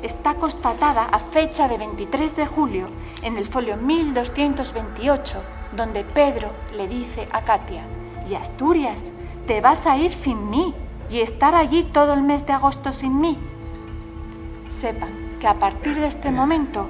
está 0.04 0.36
constatada 0.36 1.06
a 1.06 1.18
fecha 1.18 1.68
de 1.68 1.80
23 1.80 2.36
de 2.36 2.46
julio 2.46 2.86
en 3.24 3.36
el 3.36 3.48
folio 3.48 3.78
1228, 3.78 5.42
donde 5.76 6.04
Pedro 6.04 6.52
le 6.78 6.88
dice 6.88 7.28
a 7.32 7.42
Katia, 7.42 7.84
y 8.30 8.36
Asturias, 8.36 9.02
te 9.48 9.60
vas 9.60 9.88
a 9.88 9.98
ir 9.98 10.14
sin 10.14 10.52
mí 10.52 10.76
y 11.10 11.22
estar 11.22 11.56
allí 11.56 11.90
todo 11.92 12.14
el 12.14 12.22
mes 12.22 12.46
de 12.46 12.54
agosto 12.54 12.92
sin 12.92 13.20
mí. 13.20 13.40
Sepan 14.80 15.10
que 15.40 15.48
a 15.48 15.56
partir 15.56 15.96
de 15.96 16.06
este 16.06 16.30
momento 16.30 16.86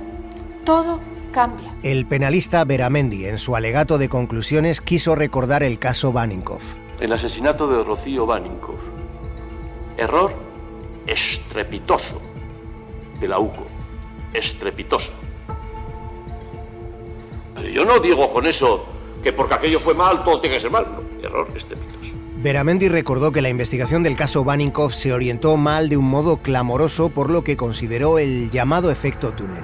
todo 0.65 0.99
cambia. 1.31 1.73
El 1.83 2.05
penalista 2.05 2.65
Beramendi, 2.65 3.25
en 3.25 3.37
su 3.37 3.55
alegato 3.55 3.97
de 3.97 4.09
conclusiones, 4.09 4.81
quiso 4.81 5.15
recordar 5.15 5.63
el 5.63 5.79
caso 5.79 6.11
Baninkoff. 6.11 6.80
El 7.01 7.11
asesinato 7.11 7.67
de 7.67 7.83
Rocío 7.83 8.27
Baninkoff. 8.27 8.79
Error 9.97 10.31
estrepitoso 11.07 12.21
de 13.19 13.27
la 13.27 13.39
UCO. 13.39 13.65
Estrepitoso. 14.33 15.09
Pero 17.55 17.67
yo 17.67 17.85
no 17.85 17.99
digo 17.99 18.31
con 18.31 18.45
eso 18.45 18.85
que 19.23 19.33
porque 19.33 19.55
aquello 19.55 19.79
fue 19.79 19.95
mal, 19.95 20.23
todo 20.23 20.41
tiene 20.41 20.57
que 20.57 20.61
ser 20.61 20.69
mal. 20.69 20.85
No, 20.91 21.27
error 21.27 21.47
estrepitoso. 21.55 22.11
Beramendi 22.37 22.87
recordó 22.87 23.31
que 23.31 23.41
la 23.41 23.49
investigación 23.49 24.03
del 24.03 24.15
caso 24.15 24.43
Baninkoff 24.43 24.93
se 24.93 25.11
orientó 25.11 25.57
mal 25.57 25.89
de 25.89 25.97
un 25.97 26.05
modo 26.05 26.37
clamoroso 26.37 27.09
por 27.09 27.31
lo 27.31 27.43
que 27.43 27.57
consideró 27.57 28.19
el 28.19 28.51
llamado 28.51 28.91
efecto 28.91 29.31
túnel. 29.31 29.63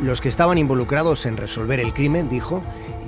Los 0.00 0.20
que 0.20 0.28
estaban 0.28 0.58
involucrados 0.58 1.26
en 1.26 1.36
resolver 1.36 1.78
el 1.78 1.94
crimen, 1.94 2.28
dijo, 2.28 2.62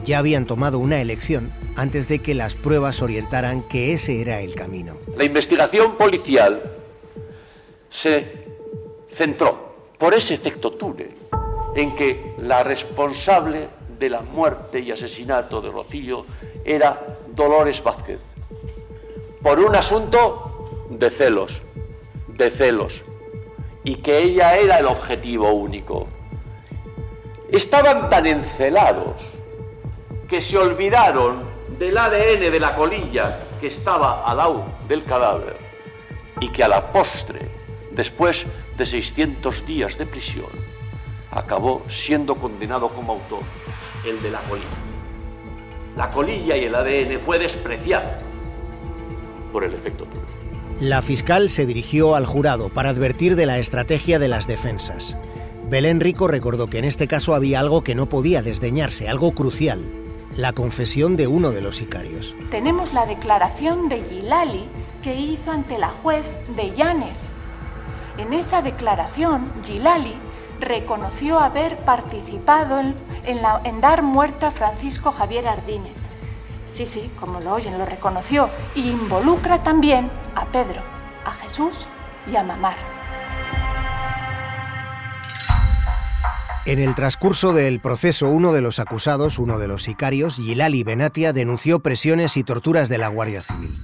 ya 0.08 0.18
habían 0.18 0.46
tomado 0.46 0.78
una 0.78 1.02
elección 1.02 1.52
antes 1.76 2.08
de 2.08 2.20
que 2.20 2.34
las 2.34 2.54
pruebas 2.54 3.02
orientaran 3.02 3.62
que 3.68 3.92
ese 3.92 4.22
era 4.22 4.40
el 4.40 4.54
camino. 4.54 4.96
La 5.14 5.24
investigación 5.24 5.98
policial 5.98 6.62
se 7.90 8.46
centró 9.12 9.76
por 9.98 10.14
ese 10.14 10.32
efecto 10.32 10.72
túnel 10.72 11.10
en 11.76 11.94
que 11.94 12.34
la 12.38 12.64
responsable 12.64 13.68
de 13.98 14.08
la 14.08 14.22
muerte 14.22 14.80
y 14.80 14.90
asesinato 14.90 15.60
de 15.60 15.70
Rocío 15.70 16.24
era 16.64 17.18
Dolores 17.34 17.82
Vázquez, 17.82 18.20
por 19.42 19.58
un 19.58 19.76
asunto 19.76 20.86
de 20.88 21.10
celos, 21.10 21.60
de 22.28 22.50
celos, 22.50 23.02
y 23.84 23.96
que 23.96 24.22
ella 24.22 24.56
era 24.56 24.78
el 24.78 24.86
objetivo 24.86 25.52
único. 25.52 26.08
Estaban 27.50 28.08
tan 28.08 28.26
encelados 28.26 29.37
que 30.28 30.40
se 30.42 30.58
olvidaron 30.58 31.44
del 31.78 31.96
ADN 31.96 32.40
de 32.40 32.60
la 32.60 32.74
colilla 32.74 33.40
que 33.60 33.68
estaba 33.68 34.24
al 34.24 34.36
lado 34.36 34.66
del 34.86 35.04
cadáver 35.04 35.56
y 36.40 36.48
que 36.50 36.62
a 36.62 36.68
la 36.68 36.92
postre, 36.92 37.50
después 37.92 38.44
de 38.76 38.86
600 38.86 39.66
días 39.66 39.96
de 39.96 40.06
prisión, 40.06 40.50
acabó 41.30 41.82
siendo 41.88 42.34
condenado 42.34 42.88
como 42.90 43.14
autor, 43.14 43.40
el 44.06 44.20
de 44.22 44.30
la 44.30 44.38
colilla. 44.40 44.66
La 45.96 46.10
colilla 46.10 46.56
y 46.56 46.64
el 46.64 46.74
ADN 46.74 47.20
fue 47.20 47.38
despreciado 47.38 48.10
por 49.52 49.64
el 49.64 49.74
efecto 49.74 50.04
túnel. 50.04 50.26
La 50.80 51.02
fiscal 51.02 51.48
se 51.48 51.66
dirigió 51.66 52.14
al 52.14 52.26
jurado 52.26 52.68
para 52.68 52.90
advertir 52.90 53.34
de 53.34 53.46
la 53.46 53.58
estrategia 53.58 54.18
de 54.18 54.28
las 54.28 54.46
defensas. 54.46 55.16
Belén 55.68 56.00
Rico 56.00 56.28
recordó 56.28 56.68
que 56.68 56.78
en 56.78 56.84
este 56.84 57.08
caso 57.08 57.34
había 57.34 57.60
algo 57.60 57.82
que 57.82 57.94
no 57.94 58.08
podía 58.08 58.42
desdeñarse, 58.42 59.08
algo 59.08 59.32
crucial, 59.32 59.84
la 60.36 60.52
confesión 60.52 61.16
de 61.16 61.26
uno 61.26 61.50
de 61.50 61.60
los 61.60 61.76
sicarios. 61.76 62.34
Tenemos 62.50 62.92
la 62.92 63.06
declaración 63.06 63.88
de 63.88 64.02
Gilali 64.04 64.68
que 65.02 65.14
hizo 65.14 65.50
ante 65.50 65.78
la 65.78 65.90
juez 65.90 66.24
de 66.56 66.74
Llanes. 66.74 67.18
En 68.18 68.32
esa 68.32 68.62
declaración, 68.62 69.50
Gilali 69.64 70.14
reconoció 70.60 71.38
haber 71.38 71.78
participado 71.78 72.80
en, 72.80 73.80
dar 73.80 74.02
muerte 74.02 74.46
a 74.46 74.50
Francisco 74.50 75.12
Javier 75.12 75.46
Ardínez. 75.46 75.96
Sí, 76.72 76.86
sí, 76.86 77.10
como 77.18 77.40
lo 77.40 77.54
oyen, 77.54 77.78
lo 77.78 77.84
reconoció. 77.84 78.48
Y 78.74 78.90
involucra 78.90 79.62
también 79.62 80.10
a 80.34 80.46
Pedro, 80.46 80.82
a 81.24 81.32
Jesús 81.32 81.76
y 82.30 82.36
a 82.36 82.42
Mamar. 82.42 82.97
En 86.68 86.80
el 86.80 86.94
transcurso 86.94 87.54
del 87.54 87.80
proceso, 87.80 88.28
uno 88.28 88.52
de 88.52 88.60
los 88.60 88.78
acusados, 88.78 89.38
uno 89.38 89.58
de 89.58 89.66
los 89.68 89.84
sicarios, 89.84 90.36
Gilali 90.36 90.84
Benatia, 90.84 91.32
denunció 91.32 91.80
presiones 91.80 92.36
y 92.36 92.44
torturas 92.44 92.90
de 92.90 92.98
la 92.98 93.08
Guardia 93.08 93.40
Civil. 93.40 93.74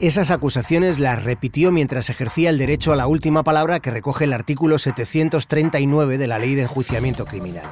Esas 0.00 0.30
acusaciones 0.30 0.98
las 0.98 1.22
repitió 1.22 1.70
mientras 1.70 2.08
ejercía 2.08 2.48
el 2.48 2.56
derecho 2.56 2.94
a 2.94 2.96
la 2.96 3.06
última 3.06 3.42
palabra 3.42 3.80
que 3.80 3.90
recoge 3.90 4.24
el 4.24 4.32
artículo 4.32 4.78
739 4.78 6.16
de 6.16 6.26
la 6.26 6.38
Ley 6.38 6.54
de 6.54 6.62
Enjuiciamiento 6.62 7.26
Criminal. 7.26 7.66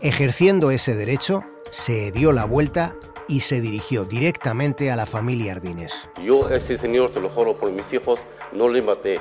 Ejerciendo 0.00 0.70
ese 0.70 0.94
derecho, 0.94 1.44
se 1.68 2.12
dio 2.12 2.32
la 2.32 2.46
vuelta 2.46 2.94
y 3.28 3.40
se 3.40 3.60
dirigió 3.60 4.06
directamente 4.06 4.90
a 4.90 4.96
la 4.96 5.04
familia 5.04 5.52
Ardines. 5.52 6.08
Yo, 6.24 6.48
este 6.48 6.78
señor, 6.78 7.12
te 7.12 7.20
lo 7.20 7.28
juro 7.28 7.58
por 7.58 7.70
mis 7.70 7.92
hijos, 7.92 8.20
no 8.54 8.70
le 8.70 8.80
maté. 8.80 9.20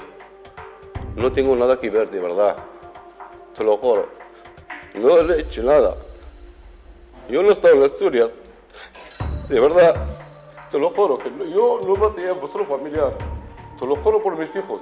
No 1.17 1.29
tengo 1.33 1.57
nada 1.57 1.77
que 1.77 1.89
ver, 1.89 2.09
de 2.09 2.21
verdad. 2.21 2.55
Te 3.57 3.65
lo 3.65 3.75
juro. 3.75 4.18
No 4.95 5.21
le 5.21 5.35
he 5.35 5.41
hecho 5.41 5.63
nada. 5.63 5.95
Yo 7.29 7.43
no 7.43 7.51
estaba 7.51 7.75
en 7.75 7.83
Asturias. 7.83 8.31
De 9.47 9.59
verdad. 9.59 9.95
Te 10.71 10.77
lo 10.77 10.91
juro 10.91 11.17
que 11.17 11.29
yo 11.51 11.79
no 11.85 11.95
maté 11.95 12.27
a 12.29 12.33
vuestro 12.33 12.65
familiar. 12.65 13.13
Te 13.79 13.85
lo 13.85 13.95
juro 13.97 14.19
por 14.19 14.37
mis 14.37 14.49
hijos. 14.55 14.81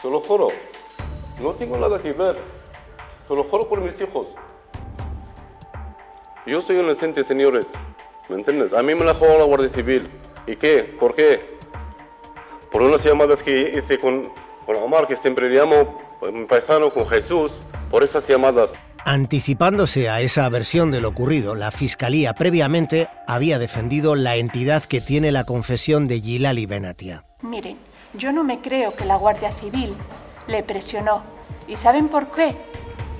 Te 0.00 0.10
lo 0.10 0.20
juro. 0.20 0.48
No 1.40 1.54
tengo 1.54 1.76
nada 1.76 1.98
que 1.98 2.12
ver. 2.12 2.36
Te 3.26 3.34
lo 3.34 3.44
juro 3.44 3.68
por 3.68 3.80
mis 3.80 4.00
hijos. 4.00 4.28
Yo 6.46 6.62
soy 6.62 6.78
inocente, 6.78 7.24
señores. 7.24 7.66
¿Me 8.28 8.36
entiendes? 8.36 8.72
A 8.72 8.82
mí 8.82 8.94
me 8.94 9.04
la 9.04 9.14
jugó 9.14 9.38
la 9.38 9.44
Guardia 9.44 9.68
Civil. 9.70 10.08
¿Y 10.46 10.56
qué? 10.56 10.84
¿Por 10.98 11.14
qué? 11.14 11.58
Por 12.70 12.82
unas 12.82 13.02
llamadas 13.02 13.42
que 13.42 13.78
hice 13.78 13.98
con, 13.98 14.30
con 14.64 14.76
Omar, 14.76 15.06
que 15.06 15.16
siempre 15.16 15.48
llamo 15.50 15.96
un 16.20 16.46
paisano, 16.46 16.90
con 16.90 17.06
Jesús 17.06 17.52
por 17.90 18.02
esas 18.02 18.26
llamadas. 18.26 18.70
Anticipándose 19.04 20.10
a 20.10 20.20
esa 20.20 20.48
versión 20.48 20.90
de 20.90 21.00
lo 21.00 21.08
ocurrido, 21.08 21.54
la 21.54 21.70
Fiscalía 21.70 22.34
previamente 22.34 23.08
había 23.26 23.58
defendido 23.58 24.16
la 24.16 24.36
entidad 24.36 24.84
que 24.84 25.00
tiene 25.00 25.32
la 25.32 25.44
confesión 25.44 26.08
de 26.08 26.20
Gilali 26.20 26.66
Benatia. 26.66 27.24
Miren, 27.40 27.78
yo 28.14 28.32
no 28.32 28.44
me 28.44 28.60
creo 28.60 28.94
que 28.94 29.04
la 29.04 29.16
Guardia 29.16 29.50
Civil 29.52 29.94
le 30.46 30.62
presionó. 30.62 31.22
¿Y 31.66 31.76
saben 31.76 32.08
por 32.08 32.30
qué? 32.30 32.54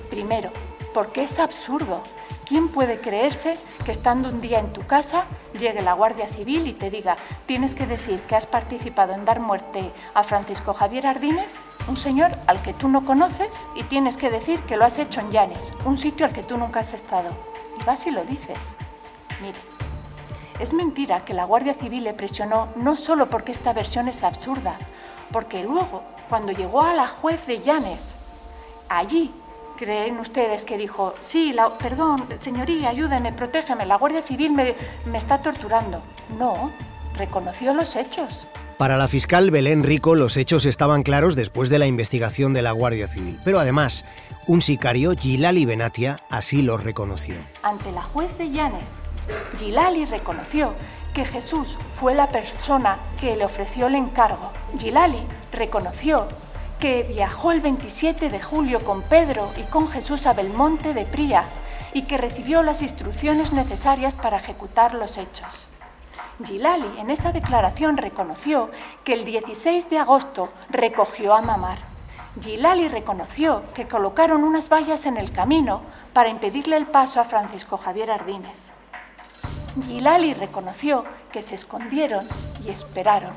Primero, 0.09 0.51
porque 0.93 1.23
es 1.23 1.39
absurdo. 1.39 2.03
¿Quién 2.49 2.69
puede 2.69 2.99
creerse 2.99 3.53
que 3.85 3.91
estando 3.91 4.27
un 4.27 4.41
día 4.41 4.57
en 4.57 4.73
tu 4.73 4.81
casa 4.81 5.25
llegue 5.53 5.83
la 5.83 5.93
Guardia 5.93 6.27
Civil 6.29 6.65
y 6.65 6.73
te 6.73 6.89
diga 6.89 7.15
tienes 7.45 7.75
que 7.75 7.85
decir 7.85 8.19
que 8.21 8.35
has 8.35 8.47
participado 8.47 9.13
en 9.13 9.23
dar 9.23 9.39
muerte 9.39 9.91
a 10.15 10.23
Francisco 10.23 10.73
Javier 10.73 11.05
Ardínez 11.05 11.53
un 11.87 11.95
señor 11.95 12.31
al 12.47 12.59
que 12.63 12.73
tú 12.73 12.89
no 12.89 13.05
conoces 13.05 13.67
y 13.75 13.83
tienes 13.83 14.17
que 14.17 14.31
decir 14.31 14.59
que 14.61 14.77
lo 14.77 14.85
has 14.85 14.97
hecho 14.97 15.19
en 15.19 15.29
Llanes, 15.29 15.71
un 15.85 15.99
sitio 15.99 16.25
al 16.25 16.33
que 16.33 16.41
tú 16.41 16.57
nunca 16.57 16.79
has 16.79 16.91
estado. 16.91 17.29
Y 17.79 17.83
vas 17.83 18.07
y 18.07 18.09
lo 18.09 18.23
dices. 18.23 18.57
Mire, 19.43 19.59
es 20.57 20.73
mentira 20.73 21.23
que 21.25 21.35
la 21.35 21.45
Guardia 21.45 21.75
Civil 21.75 22.03
le 22.03 22.15
presionó 22.15 22.69
no 22.75 22.97
solo 22.97 23.29
porque 23.29 23.51
esta 23.51 23.73
versión 23.73 24.07
es 24.07 24.23
absurda, 24.23 24.75
porque 25.31 25.61
luego, 25.61 26.01
cuando 26.29 26.51
llegó 26.51 26.81
a 26.81 26.95
la 26.95 27.07
juez 27.07 27.45
de 27.45 27.61
Llanes, 27.61 28.03
allí 28.87 29.31
creen 29.79 30.19
ustedes 30.19 30.65
que 30.65 30.77
dijo, 30.77 31.13
sí, 31.21 31.53
la, 31.53 31.77
perdón, 31.77 32.27
señoría, 32.41 32.89
ayúdeme, 32.89 33.31
protégeme, 33.31 33.85
la 33.85 33.95
Guardia 33.95 34.21
Civil 34.21 34.51
me, 34.51 34.75
me 35.05 35.17
está 35.17 35.41
torturando. 35.41 36.01
No, 36.37 36.71
reconoció 37.15 37.73
los 37.73 37.95
hechos. 37.95 38.45
Para 38.77 38.97
la 38.97 39.07
fiscal 39.07 39.51
Belén 39.51 39.83
Rico, 39.83 40.15
los 40.15 40.35
hechos 40.35 40.65
estaban 40.65 41.03
claros 41.03 41.37
después 41.37 41.69
de 41.69 41.79
la 41.79 41.85
investigación 41.85 42.53
de 42.53 42.61
la 42.61 42.73
Guardia 42.73 43.07
Civil. 43.07 43.39
Pero 43.45 43.57
además, 43.57 44.03
un 44.47 44.61
sicario, 44.61 45.13
Gilali 45.17 45.65
Benatia, 45.65 46.17
así 46.29 46.61
lo 46.61 46.77
reconoció. 46.77 47.35
Ante 47.63 47.91
la 47.93 48.01
juez 48.01 48.37
de 48.37 48.51
Llanes, 48.51 48.89
Gilali 49.57 50.03
reconoció 50.05 50.73
que 51.13 51.23
Jesús 51.23 51.77
fue 51.97 52.13
la 52.13 52.27
persona 52.27 52.97
que 53.19 53.35
le 53.37 53.45
ofreció 53.45 53.87
el 53.87 53.95
encargo. 53.95 54.51
Gilali 54.77 55.23
reconoció 55.53 56.27
que 56.79 57.03
viajó 57.03 57.51
el 57.51 57.59
27 57.59 58.29
de 58.29 58.41
julio 58.41 58.79
con 58.85 59.01
Pedro 59.01 59.49
y 59.57 59.63
con 59.63 59.89
Jesús 59.89 60.25
a 60.25 60.33
Belmonte 60.33 60.93
de 60.93 61.05
Pría 61.05 61.43
y 61.93 62.03
que 62.03 62.17
recibió 62.17 62.63
las 62.63 62.81
instrucciones 62.81 63.51
necesarias 63.51 64.15
para 64.15 64.37
ejecutar 64.37 64.93
los 64.93 65.17
hechos. 65.17 65.67
Gilali 66.41 66.99
en 66.99 67.09
esa 67.09 67.33
declaración 67.33 67.97
reconoció 67.97 68.69
que 69.03 69.11
el 69.11 69.25
16 69.25 69.89
de 69.89 69.99
agosto 69.99 70.49
recogió 70.69 71.35
a 71.35 71.41
Mamar. 71.41 71.79
Gilali 72.41 72.87
reconoció 72.87 73.63
que 73.73 73.87
colocaron 73.87 74.45
unas 74.45 74.69
vallas 74.69 75.05
en 75.05 75.17
el 75.17 75.33
camino 75.33 75.81
para 76.13 76.29
impedirle 76.29 76.77
el 76.77 76.85
paso 76.85 77.19
a 77.19 77.25
Francisco 77.25 77.75
Javier 77.77 78.09
Ardínez. 78.09 78.71
Gilali 79.85 80.33
reconoció 80.33 81.03
que 81.33 81.41
se 81.41 81.55
escondieron 81.55 82.25
y 82.65 82.69
esperaron. 82.69 83.33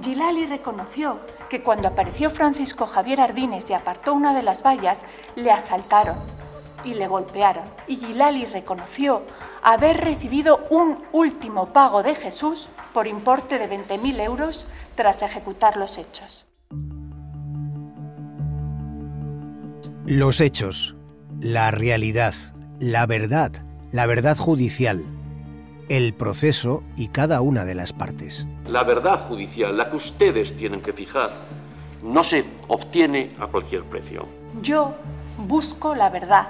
Gilali 0.00 0.46
reconoció 0.46 1.20
que 1.52 1.60
cuando 1.60 1.86
apareció 1.86 2.30
Francisco 2.30 2.86
Javier 2.86 3.20
Ardínez 3.20 3.66
y 3.68 3.74
apartó 3.74 4.14
una 4.14 4.32
de 4.32 4.42
las 4.42 4.62
vallas, 4.62 4.96
le 5.36 5.50
asaltaron 5.50 6.16
y 6.82 6.94
le 6.94 7.06
golpearon. 7.06 7.64
Y 7.86 7.96
Gilali 7.96 8.46
reconoció 8.46 9.20
haber 9.62 9.98
recibido 9.98 10.66
un 10.70 10.96
último 11.12 11.66
pago 11.74 12.02
de 12.02 12.14
Jesús 12.14 12.70
por 12.94 13.06
importe 13.06 13.58
de 13.58 13.68
20.000 13.68 14.20
euros 14.22 14.64
tras 14.94 15.20
ejecutar 15.20 15.76
los 15.76 15.98
hechos. 15.98 16.46
Los 20.06 20.40
hechos, 20.40 20.96
la 21.38 21.70
realidad, 21.70 22.32
la 22.80 23.04
verdad, 23.04 23.52
la 23.90 24.06
verdad 24.06 24.38
judicial, 24.38 25.04
el 25.90 26.14
proceso 26.14 26.82
y 26.96 27.08
cada 27.08 27.42
una 27.42 27.66
de 27.66 27.74
las 27.74 27.92
partes. 27.92 28.46
La 28.72 28.84
verdad 28.84 29.26
judicial, 29.28 29.76
la 29.76 29.90
que 29.90 29.96
ustedes 29.96 30.56
tienen 30.56 30.80
que 30.80 30.94
fijar, 30.94 31.30
no 32.02 32.24
se 32.24 32.42
obtiene 32.68 33.32
a 33.38 33.46
cualquier 33.46 33.84
precio. 33.84 34.26
Yo 34.62 34.94
busco 35.36 35.94
la 35.94 36.08
verdad 36.08 36.46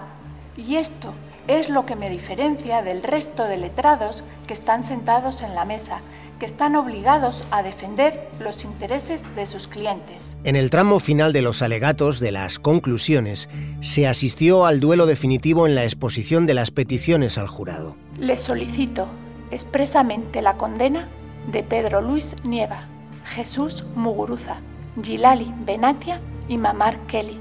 y 0.57 0.77
esto 0.77 1.13
es 1.49 1.69
lo 1.69 1.85
que 1.85 1.97
me 1.97 2.09
diferencia 2.09 2.81
del 2.81 3.03
resto 3.03 3.43
de 3.43 3.57
letrados 3.57 4.23
que 4.47 4.53
están 4.53 4.85
sentados 4.85 5.43
en 5.43 5.57
la 5.57 5.65
mesa, 5.65 5.99
que 6.39 6.47
están 6.47 6.77
obligados 6.77 7.43
a 7.51 7.65
defender 7.65 8.29
los 8.39 8.63
intereses 8.63 9.25
de 9.35 9.45
sus 9.49 9.67
clientes. 9.67 10.37
En 10.45 10.55
el 10.55 10.71
tramo 10.71 11.01
final 11.01 11.33
de 11.33 11.43
los 11.43 11.61
alegatos, 11.61 12.21
de 12.21 12.31
las 12.31 12.61
conclusiones, 12.61 13.49
se 13.81 14.07
asistió 14.07 14.65
al 14.65 14.79
duelo 14.79 15.07
definitivo 15.07 15.67
en 15.67 15.75
la 15.75 15.83
exposición 15.83 16.47
de 16.47 16.55
las 16.55 16.71
peticiones 16.71 17.37
al 17.37 17.49
jurado. 17.49 17.97
Le 18.17 18.39
solicito 18.39 19.09
expresamente 19.51 20.41
la 20.41 20.55
condena 20.55 21.09
de 21.47 21.63
Pedro 21.63 22.01
Luis 22.01 22.37
Nieva, 22.45 22.85
Jesús 23.27 23.85
Muguruza, 23.95 24.57
Gilali 25.03 25.53
Benatia 25.65 26.21
y 26.49 26.59
Mamar 26.59 26.99
Kelly, 27.07 27.39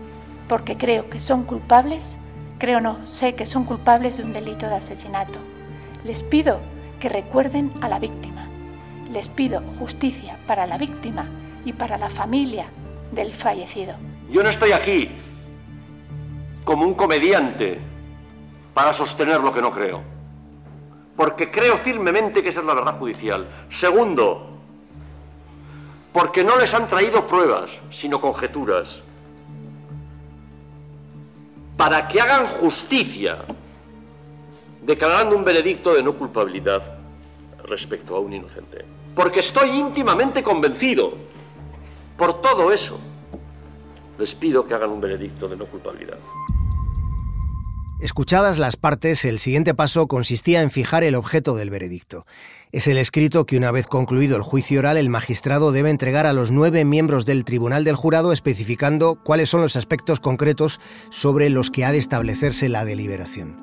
porque 0.48 0.78
creo 0.78 1.10
que 1.10 1.20
son 1.20 1.44
culpables 1.44 2.18
Creo 2.62 2.80
no, 2.80 3.08
sé 3.08 3.34
que 3.34 3.48
son 3.48 3.66
culpables 3.66 4.18
de 4.18 4.24
un 4.24 4.34
delito 4.34 4.68
de 4.68 4.76
asesinato. 4.76 5.40
Les 6.04 6.22
pido 6.22 6.60
que 7.00 7.10
recuerden 7.10 7.72
a 7.82 7.90
la 7.90 7.98
víctima. 7.98 8.46
Les 9.12 9.30
pido 9.30 9.64
justicia 9.80 10.38
para 10.46 10.68
la 10.68 10.78
víctima 10.78 11.26
y 11.66 11.74
para 11.74 11.98
la 11.98 12.12
familia 12.12 12.68
del 13.14 13.34
fallecido. 13.34 13.96
Yo 14.30 14.44
no 14.44 14.50
estoy 14.50 14.74
aquí 14.74 15.10
como 16.64 16.86
un 16.86 16.94
comediante 16.94 17.80
para 18.76 18.94
sostener 18.94 19.42
lo 19.42 19.52
que 19.52 19.62
no 19.64 19.72
creo. 19.72 20.04
Porque 21.22 21.52
creo 21.52 21.78
firmemente 21.78 22.42
que 22.42 22.50
esa 22.50 22.62
es 22.62 22.66
la 22.66 22.74
verdad 22.74 22.98
judicial. 22.98 23.46
Segundo, 23.70 24.58
porque 26.12 26.44
no 26.44 26.58
les 26.58 26.74
han 26.74 26.88
traído 26.88 27.28
pruebas, 27.28 27.70
sino 27.92 28.20
conjeturas 28.20 29.04
para 31.78 32.08
que 32.08 32.20
hagan 32.20 32.48
justicia, 32.48 33.38
declarando 34.82 35.36
un 35.36 35.44
veredicto 35.44 35.94
de 35.94 36.02
no 36.02 36.14
culpabilidad 36.14 36.82
respecto 37.66 38.16
a 38.16 38.20
un 38.20 38.34
inocente. 38.34 38.84
Porque 39.14 39.42
estoy 39.42 39.78
íntimamente 39.78 40.42
convencido, 40.42 41.14
por 42.18 42.42
todo 42.42 42.72
eso, 42.72 43.00
les 44.18 44.34
pido 44.34 44.66
que 44.66 44.74
hagan 44.74 44.90
un 44.90 45.02
veredicto 45.02 45.48
de 45.48 45.56
no 45.56 45.68
culpabilidad. 45.68 46.18
Escuchadas 48.02 48.58
las 48.58 48.78
partes, 48.78 49.26
el 49.26 49.38
siguiente 49.38 49.76
paso 49.76 50.08
consistía 50.08 50.64
en 50.64 50.72
fijar 50.72 51.04
el 51.04 51.14
objeto 51.14 51.56
del 51.56 51.70
veredicto. 51.70 52.26
Es 52.72 52.88
el 52.88 52.98
escrito 52.98 53.46
que 53.46 53.58
una 53.58 53.70
vez 53.70 53.86
concluido 53.86 54.36
el 54.36 54.42
juicio 54.42 54.80
oral 54.80 54.98
el 54.98 55.08
magistrado 55.08 55.72
debe 55.72 55.92
entregar 55.92 56.26
a 56.26 56.34
los 56.34 56.50
nueve 56.50 56.84
miembros 56.84 57.28
del 57.28 57.46
tribunal 57.46 57.84
del 57.84 57.96
jurado 57.96 58.32
especificando 58.32 59.20
cuáles 59.24 59.52
son 59.52 59.62
los 59.62 59.76
aspectos 59.76 60.20
concretos 60.20 60.80
sobre 61.12 61.52
los 61.52 61.70
que 61.70 61.86
ha 61.86 61.92
de 61.92 62.00
establecerse 62.00 62.70
la 62.70 62.86
deliberación. 62.86 63.58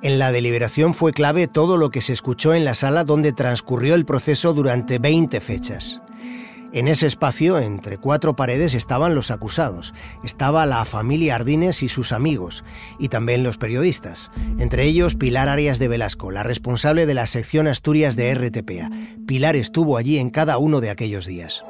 En 0.00 0.20
la 0.20 0.30
deliberación 0.30 0.94
fue 0.94 1.12
clave 1.12 1.48
todo 1.48 1.76
lo 1.76 1.90
que 1.90 2.02
se 2.02 2.12
escuchó 2.12 2.54
en 2.54 2.64
la 2.64 2.76
sala 2.76 3.02
donde 3.02 3.32
transcurrió 3.32 3.96
el 3.96 4.04
proceso 4.04 4.52
durante 4.52 5.00
20 5.00 5.40
fechas. 5.40 6.00
En 6.74 6.88
ese 6.88 7.06
espacio, 7.06 7.58
entre 7.58 7.98
cuatro 7.98 8.34
paredes, 8.34 8.72
estaban 8.72 9.14
los 9.14 9.30
acusados. 9.30 9.92
Estaba 10.24 10.64
la 10.64 10.84
familia 10.86 11.34
Ardines 11.34 11.82
y 11.82 11.88
sus 11.88 12.12
amigos, 12.12 12.64
y 12.98 13.08
también 13.08 13.42
los 13.42 13.58
periodistas. 13.58 14.30
Entre 14.58 14.84
ellos, 14.84 15.14
Pilar 15.14 15.50
Arias 15.50 15.78
de 15.78 15.88
Velasco, 15.88 16.30
la 16.30 16.42
responsable 16.42 17.04
de 17.04 17.12
la 17.12 17.26
sección 17.26 17.68
Asturias 17.68 18.16
de 18.16 18.34
RTPA. 18.34 18.90
Pilar 19.26 19.54
estuvo 19.54 19.98
allí 19.98 20.16
en 20.16 20.30
cada 20.30 20.56
uno 20.56 20.80
de 20.80 20.88
aquellos 20.88 21.26
días. 21.26 21.62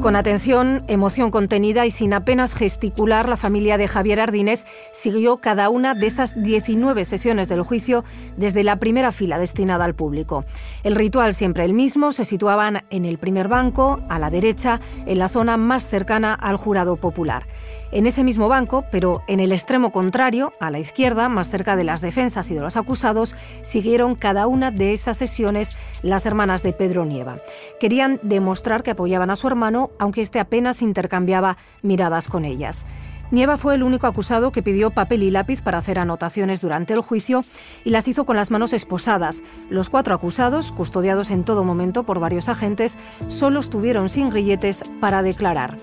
Con 0.00 0.14
atención, 0.14 0.84
emoción 0.86 1.32
contenida 1.32 1.84
y 1.84 1.90
sin 1.90 2.14
apenas 2.14 2.54
gesticular, 2.54 3.28
la 3.28 3.36
familia 3.36 3.76
de 3.76 3.88
Javier 3.88 4.20
Ardínez 4.20 4.64
siguió 4.92 5.38
cada 5.38 5.70
una 5.70 5.94
de 5.94 6.06
esas 6.06 6.40
19 6.40 7.04
sesiones 7.04 7.48
del 7.48 7.62
juicio 7.62 8.04
desde 8.36 8.62
la 8.62 8.76
primera 8.76 9.10
fila 9.10 9.40
destinada 9.40 9.84
al 9.84 9.96
público. 9.96 10.44
El 10.84 10.94
ritual 10.94 11.34
siempre 11.34 11.64
el 11.64 11.74
mismo, 11.74 12.12
se 12.12 12.24
situaban 12.24 12.84
en 12.90 13.06
el 13.06 13.18
primer 13.18 13.48
banco, 13.48 14.00
a 14.08 14.20
la 14.20 14.30
derecha, 14.30 14.80
en 15.04 15.18
la 15.18 15.28
zona 15.28 15.56
más 15.56 15.88
cercana 15.88 16.32
al 16.32 16.56
jurado 16.56 16.94
popular. 16.94 17.46
En 17.90 18.06
ese 18.06 18.22
mismo 18.22 18.48
banco, 18.48 18.84
pero 18.90 19.22
en 19.28 19.40
el 19.40 19.50
extremo 19.50 19.92
contrario, 19.92 20.52
a 20.60 20.70
la 20.70 20.78
izquierda, 20.78 21.30
más 21.30 21.48
cerca 21.48 21.74
de 21.74 21.84
las 21.84 22.02
defensas 22.02 22.50
y 22.50 22.54
de 22.54 22.60
los 22.60 22.76
acusados, 22.76 23.34
siguieron 23.62 24.14
cada 24.14 24.46
una 24.46 24.70
de 24.70 24.92
esas 24.92 25.16
sesiones 25.16 25.76
las 26.02 26.26
hermanas 26.26 26.62
de 26.62 26.74
Pedro 26.74 27.06
Nieva. 27.06 27.38
Querían 27.80 28.20
demostrar 28.22 28.82
que 28.82 28.90
apoyaban 28.90 29.30
a 29.30 29.36
su 29.36 29.46
hermano, 29.46 29.90
aunque 29.98 30.20
éste 30.20 30.38
apenas 30.38 30.82
intercambiaba 30.82 31.56
miradas 31.80 32.28
con 32.28 32.44
ellas. 32.44 32.86
Nieva 33.30 33.58
fue 33.58 33.74
el 33.74 33.82
único 33.82 34.06
acusado 34.06 34.52
que 34.52 34.62
pidió 34.62 34.90
papel 34.90 35.22
y 35.22 35.30
lápiz 35.30 35.60
para 35.60 35.78
hacer 35.78 35.98
anotaciones 35.98 36.62
durante 36.62 36.94
el 36.94 37.00
juicio 37.00 37.44
y 37.84 37.90
las 37.90 38.08
hizo 38.08 38.24
con 38.24 38.36
las 38.36 38.50
manos 38.50 38.72
esposadas. 38.72 39.42
Los 39.68 39.90
cuatro 39.90 40.14
acusados, 40.14 40.72
custodiados 40.72 41.30
en 41.30 41.44
todo 41.44 41.62
momento 41.62 42.04
por 42.04 42.20
varios 42.20 42.48
agentes, 42.48 42.96
solo 43.28 43.60
estuvieron 43.60 44.08
sin 44.08 44.30
grilletes 44.30 44.82
para 45.00 45.22
declarar. 45.22 45.76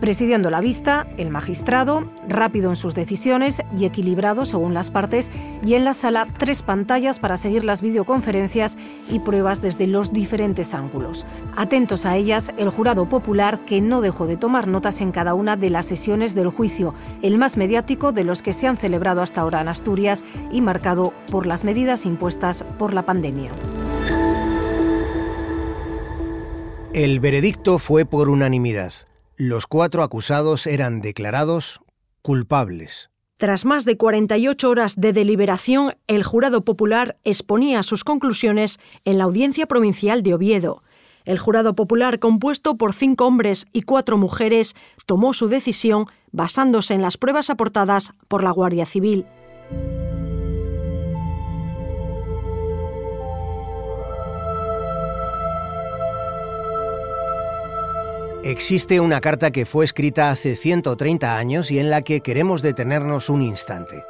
Presidiendo 0.00 0.48
la 0.48 0.60
vista, 0.60 1.08
el 1.16 1.28
magistrado, 1.30 2.04
rápido 2.28 2.70
en 2.70 2.76
sus 2.76 2.94
decisiones 2.94 3.62
y 3.76 3.84
equilibrado 3.84 4.44
según 4.44 4.72
las 4.72 4.90
partes, 4.90 5.32
y 5.64 5.74
en 5.74 5.84
la 5.84 5.92
sala 5.92 6.28
tres 6.38 6.62
pantallas 6.62 7.18
para 7.18 7.36
seguir 7.36 7.64
las 7.64 7.82
videoconferencias 7.82 8.78
y 9.10 9.18
pruebas 9.18 9.60
desde 9.60 9.88
los 9.88 10.12
diferentes 10.12 10.72
ángulos. 10.72 11.26
Atentos 11.56 12.06
a 12.06 12.16
ellas, 12.16 12.52
el 12.58 12.70
jurado 12.70 13.06
popular 13.06 13.58
que 13.66 13.80
no 13.80 14.00
dejó 14.00 14.28
de 14.28 14.36
tomar 14.36 14.68
notas 14.68 15.00
en 15.00 15.10
cada 15.10 15.34
una 15.34 15.56
de 15.56 15.70
las 15.70 15.86
sesiones 15.86 16.36
del 16.36 16.48
juicio, 16.48 16.94
el 17.22 17.36
más 17.36 17.56
mediático 17.56 18.12
de 18.12 18.22
los 18.22 18.40
que 18.40 18.52
se 18.52 18.68
han 18.68 18.76
celebrado 18.76 19.20
hasta 19.20 19.40
ahora 19.40 19.60
en 19.60 19.68
Asturias 19.68 20.24
y 20.52 20.60
marcado 20.60 21.12
por 21.28 21.44
las 21.44 21.64
medidas 21.64 22.06
impuestas 22.06 22.64
por 22.78 22.94
la 22.94 23.04
pandemia. 23.04 23.50
El 26.92 27.18
veredicto 27.18 27.78
fue 27.80 28.04
por 28.04 28.28
unanimidad 28.28 28.92
los 29.38 29.68
cuatro 29.68 30.02
acusados 30.02 30.66
eran 30.66 31.00
declarados 31.00 31.80
culpables. 32.22 33.08
Tras 33.36 33.64
más 33.64 33.84
de 33.84 33.96
48 33.96 34.68
horas 34.68 34.96
de 34.96 35.12
deliberación, 35.12 35.92
el 36.08 36.24
jurado 36.24 36.64
popular 36.64 37.14
exponía 37.22 37.84
sus 37.84 38.02
conclusiones 38.02 38.80
en 39.04 39.16
la 39.16 39.24
Audiencia 39.24 39.66
Provincial 39.66 40.24
de 40.24 40.34
Oviedo. 40.34 40.82
El 41.24 41.38
jurado 41.38 41.76
popular, 41.76 42.18
compuesto 42.18 42.76
por 42.76 42.92
cinco 42.92 43.26
hombres 43.26 43.66
y 43.72 43.82
cuatro 43.82 44.18
mujeres, 44.18 44.74
tomó 45.06 45.32
su 45.32 45.46
decisión 45.46 46.06
basándose 46.32 46.94
en 46.94 47.02
las 47.02 47.16
pruebas 47.16 47.48
aportadas 47.48 48.14
por 48.26 48.42
la 48.42 48.50
Guardia 48.50 48.86
Civil. 48.86 49.24
Existe 58.44 59.00
una 59.00 59.20
carta 59.20 59.50
que 59.50 59.66
fue 59.66 59.84
escrita 59.84 60.30
hace 60.30 60.54
130 60.54 61.36
años 61.36 61.72
y 61.72 61.80
en 61.80 61.90
la 61.90 62.02
que 62.02 62.20
queremos 62.20 62.62
detenernos 62.62 63.30
un 63.30 63.42
instante. 63.42 64.04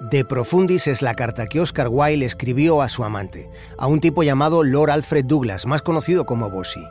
De 0.00 0.24
Profundis 0.24 0.86
es 0.86 1.00
la 1.00 1.14
carta 1.14 1.46
que 1.46 1.60
Oscar 1.60 1.88
Wilde 1.90 2.26
escribió 2.26 2.82
a 2.82 2.90
su 2.90 3.04
amante, 3.04 3.48
a 3.78 3.86
un 3.86 4.00
tipo 4.00 4.22
llamado 4.22 4.62
Lord 4.62 4.90
Alfred 4.90 5.24
Douglas, 5.24 5.64
más 5.64 5.80
conocido 5.80 6.26
como 6.26 6.50
Bossy. 6.50 6.86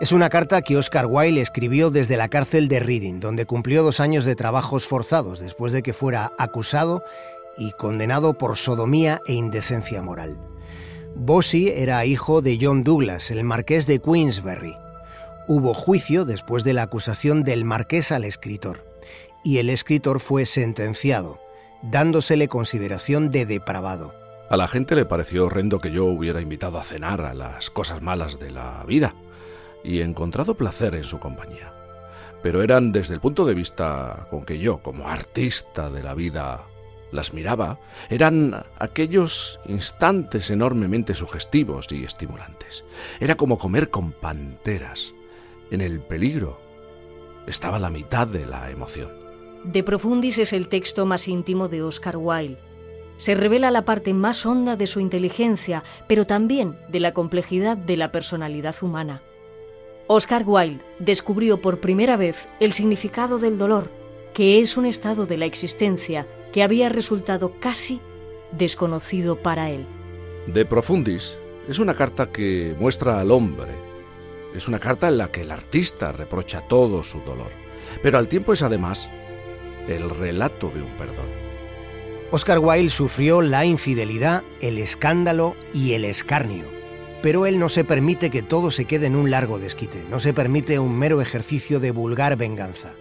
Es 0.00 0.12
una 0.12 0.28
carta 0.28 0.60
que 0.60 0.76
Oscar 0.76 1.06
Wilde 1.06 1.40
escribió 1.40 1.90
desde 1.90 2.18
la 2.18 2.28
cárcel 2.28 2.68
de 2.68 2.80
Reading, 2.80 3.18
donde 3.18 3.46
cumplió 3.46 3.82
dos 3.82 4.00
años 4.00 4.26
de 4.26 4.36
trabajos 4.36 4.86
forzados 4.86 5.40
después 5.40 5.72
de 5.72 5.82
que 5.82 5.94
fuera 5.94 6.32
acusado 6.38 7.02
y 7.56 7.72
condenado 7.72 8.36
por 8.36 8.58
sodomía 8.58 9.22
e 9.26 9.32
indecencia 9.32 10.02
moral. 10.02 10.38
Bossy 11.16 11.68
era 11.68 12.04
hijo 12.04 12.42
de 12.42 12.58
John 12.60 12.84
Douglas, 12.84 13.30
el 13.30 13.44
marqués 13.44 13.86
de 13.86 13.98
Queensberry. 13.98 14.83
Hubo 15.46 15.74
juicio 15.74 16.24
después 16.24 16.64
de 16.64 16.72
la 16.72 16.84
acusación 16.84 17.42
del 17.42 17.66
marqués 17.66 18.12
al 18.12 18.24
escritor, 18.24 18.82
y 19.44 19.58
el 19.58 19.68
escritor 19.68 20.20
fue 20.20 20.46
sentenciado, 20.46 21.38
dándosele 21.82 22.48
consideración 22.48 23.30
de 23.30 23.44
depravado. 23.44 24.14
A 24.48 24.56
la 24.56 24.68
gente 24.68 24.94
le 24.94 25.04
pareció 25.04 25.44
horrendo 25.44 25.80
que 25.80 25.90
yo 25.90 26.06
hubiera 26.06 26.40
invitado 26.40 26.78
a 26.78 26.84
cenar 26.84 27.20
a 27.20 27.34
las 27.34 27.68
cosas 27.68 28.00
malas 28.00 28.38
de 28.38 28.52
la 28.52 28.84
vida 28.86 29.14
y 29.82 30.00
encontrado 30.00 30.54
placer 30.54 30.94
en 30.94 31.04
su 31.04 31.18
compañía. 31.18 31.74
Pero 32.42 32.62
eran 32.62 32.90
desde 32.90 33.12
el 33.12 33.20
punto 33.20 33.44
de 33.44 33.54
vista 33.54 34.26
con 34.30 34.44
que 34.44 34.58
yo, 34.58 34.78
como 34.78 35.08
artista 35.08 35.90
de 35.90 36.02
la 36.02 36.14
vida, 36.14 36.62
las 37.12 37.34
miraba, 37.34 37.78
eran 38.08 38.64
aquellos 38.78 39.60
instantes 39.66 40.50
enormemente 40.50 41.12
sugestivos 41.12 41.86
y 41.92 42.04
estimulantes. 42.04 42.86
Era 43.20 43.34
como 43.34 43.58
comer 43.58 43.90
con 43.90 44.12
panteras, 44.12 45.14
en 45.70 45.80
el 45.80 46.00
peligro 46.00 46.60
estaba 47.46 47.78
la 47.78 47.90
mitad 47.90 48.26
de 48.26 48.46
la 48.46 48.70
emoción. 48.70 49.10
De 49.64 49.82
Profundis 49.82 50.38
es 50.38 50.52
el 50.52 50.68
texto 50.68 51.06
más 51.06 51.28
íntimo 51.28 51.68
de 51.68 51.82
Oscar 51.82 52.16
Wilde. 52.16 52.58
Se 53.16 53.34
revela 53.34 53.70
la 53.70 53.84
parte 53.84 54.12
más 54.12 54.44
honda 54.44 54.76
de 54.76 54.86
su 54.86 55.00
inteligencia, 55.00 55.84
pero 56.06 56.26
también 56.26 56.76
de 56.88 57.00
la 57.00 57.14
complejidad 57.14 57.76
de 57.76 57.96
la 57.96 58.12
personalidad 58.12 58.74
humana. 58.82 59.22
Oscar 60.06 60.42
Wilde 60.44 60.82
descubrió 60.98 61.62
por 61.62 61.80
primera 61.80 62.16
vez 62.16 62.46
el 62.60 62.72
significado 62.72 63.38
del 63.38 63.56
dolor, 63.56 63.90
que 64.34 64.60
es 64.60 64.76
un 64.76 64.84
estado 64.84 65.26
de 65.26 65.38
la 65.38 65.46
existencia 65.46 66.26
que 66.52 66.62
había 66.62 66.88
resultado 66.88 67.52
casi 67.58 68.00
desconocido 68.52 69.36
para 69.36 69.70
él. 69.70 69.86
De 70.46 70.66
Profundis 70.66 71.38
es 71.68 71.78
una 71.78 71.94
carta 71.94 72.30
que 72.30 72.76
muestra 72.78 73.20
al 73.20 73.30
hombre 73.30 73.93
es 74.54 74.68
una 74.68 74.78
carta 74.78 75.08
en 75.08 75.18
la 75.18 75.30
que 75.30 75.42
el 75.42 75.50
artista 75.50 76.12
reprocha 76.12 76.62
todo 76.62 77.02
su 77.02 77.20
dolor, 77.20 77.50
pero 78.02 78.18
al 78.18 78.28
tiempo 78.28 78.52
es 78.52 78.62
además 78.62 79.10
el 79.88 80.08
relato 80.08 80.70
de 80.70 80.82
un 80.82 80.90
perdón. 80.96 81.26
Oscar 82.30 82.58
Wilde 82.58 82.90
sufrió 82.90 83.42
la 83.42 83.64
infidelidad, 83.64 84.42
el 84.60 84.78
escándalo 84.78 85.56
y 85.72 85.92
el 85.92 86.04
escarnio, 86.04 86.64
pero 87.22 87.46
él 87.46 87.58
no 87.58 87.68
se 87.68 87.84
permite 87.84 88.30
que 88.30 88.42
todo 88.42 88.70
se 88.70 88.86
quede 88.86 89.06
en 89.06 89.16
un 89.16 89.30
largo 89.30 89.58
desquite, 89.58 90.04
no 90.10 90.20
se 90.20 90.32
permite 90.32 90.78
un 90.78 90.98
mero 90.98 91.20
ejercicio 91.20 91.80
de 91.80 91.90
vulgar 91.90 92.36
venganza. 92.36 92.92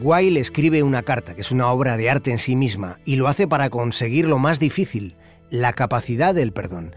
Wilde 0.00 0.40
escribe 0.40 0.82
una 0.82 1.02
carta, 1.02 1.34
que 1.34 1.42
es 1.42 1.52
una 1.52 1.70
obra 1.70 1.96
de 1.96 2.10
arte 2.10 2.32
en 2.32 2.38
sí 2.38 2.56
misma, 2.56 2.98
y 3.04 3.16
lo 3.16 3.28
hace 3.28 3.46
para 3.46 3.70
conseguir 3.70 4.26
lo 4.26 4.38
más 4.38 4.58
difícil, 4.58 5.16
la 5.50 5.72
capacidad 5.72 6.34
del 6.34 6.52
perdón. 6.52 6.96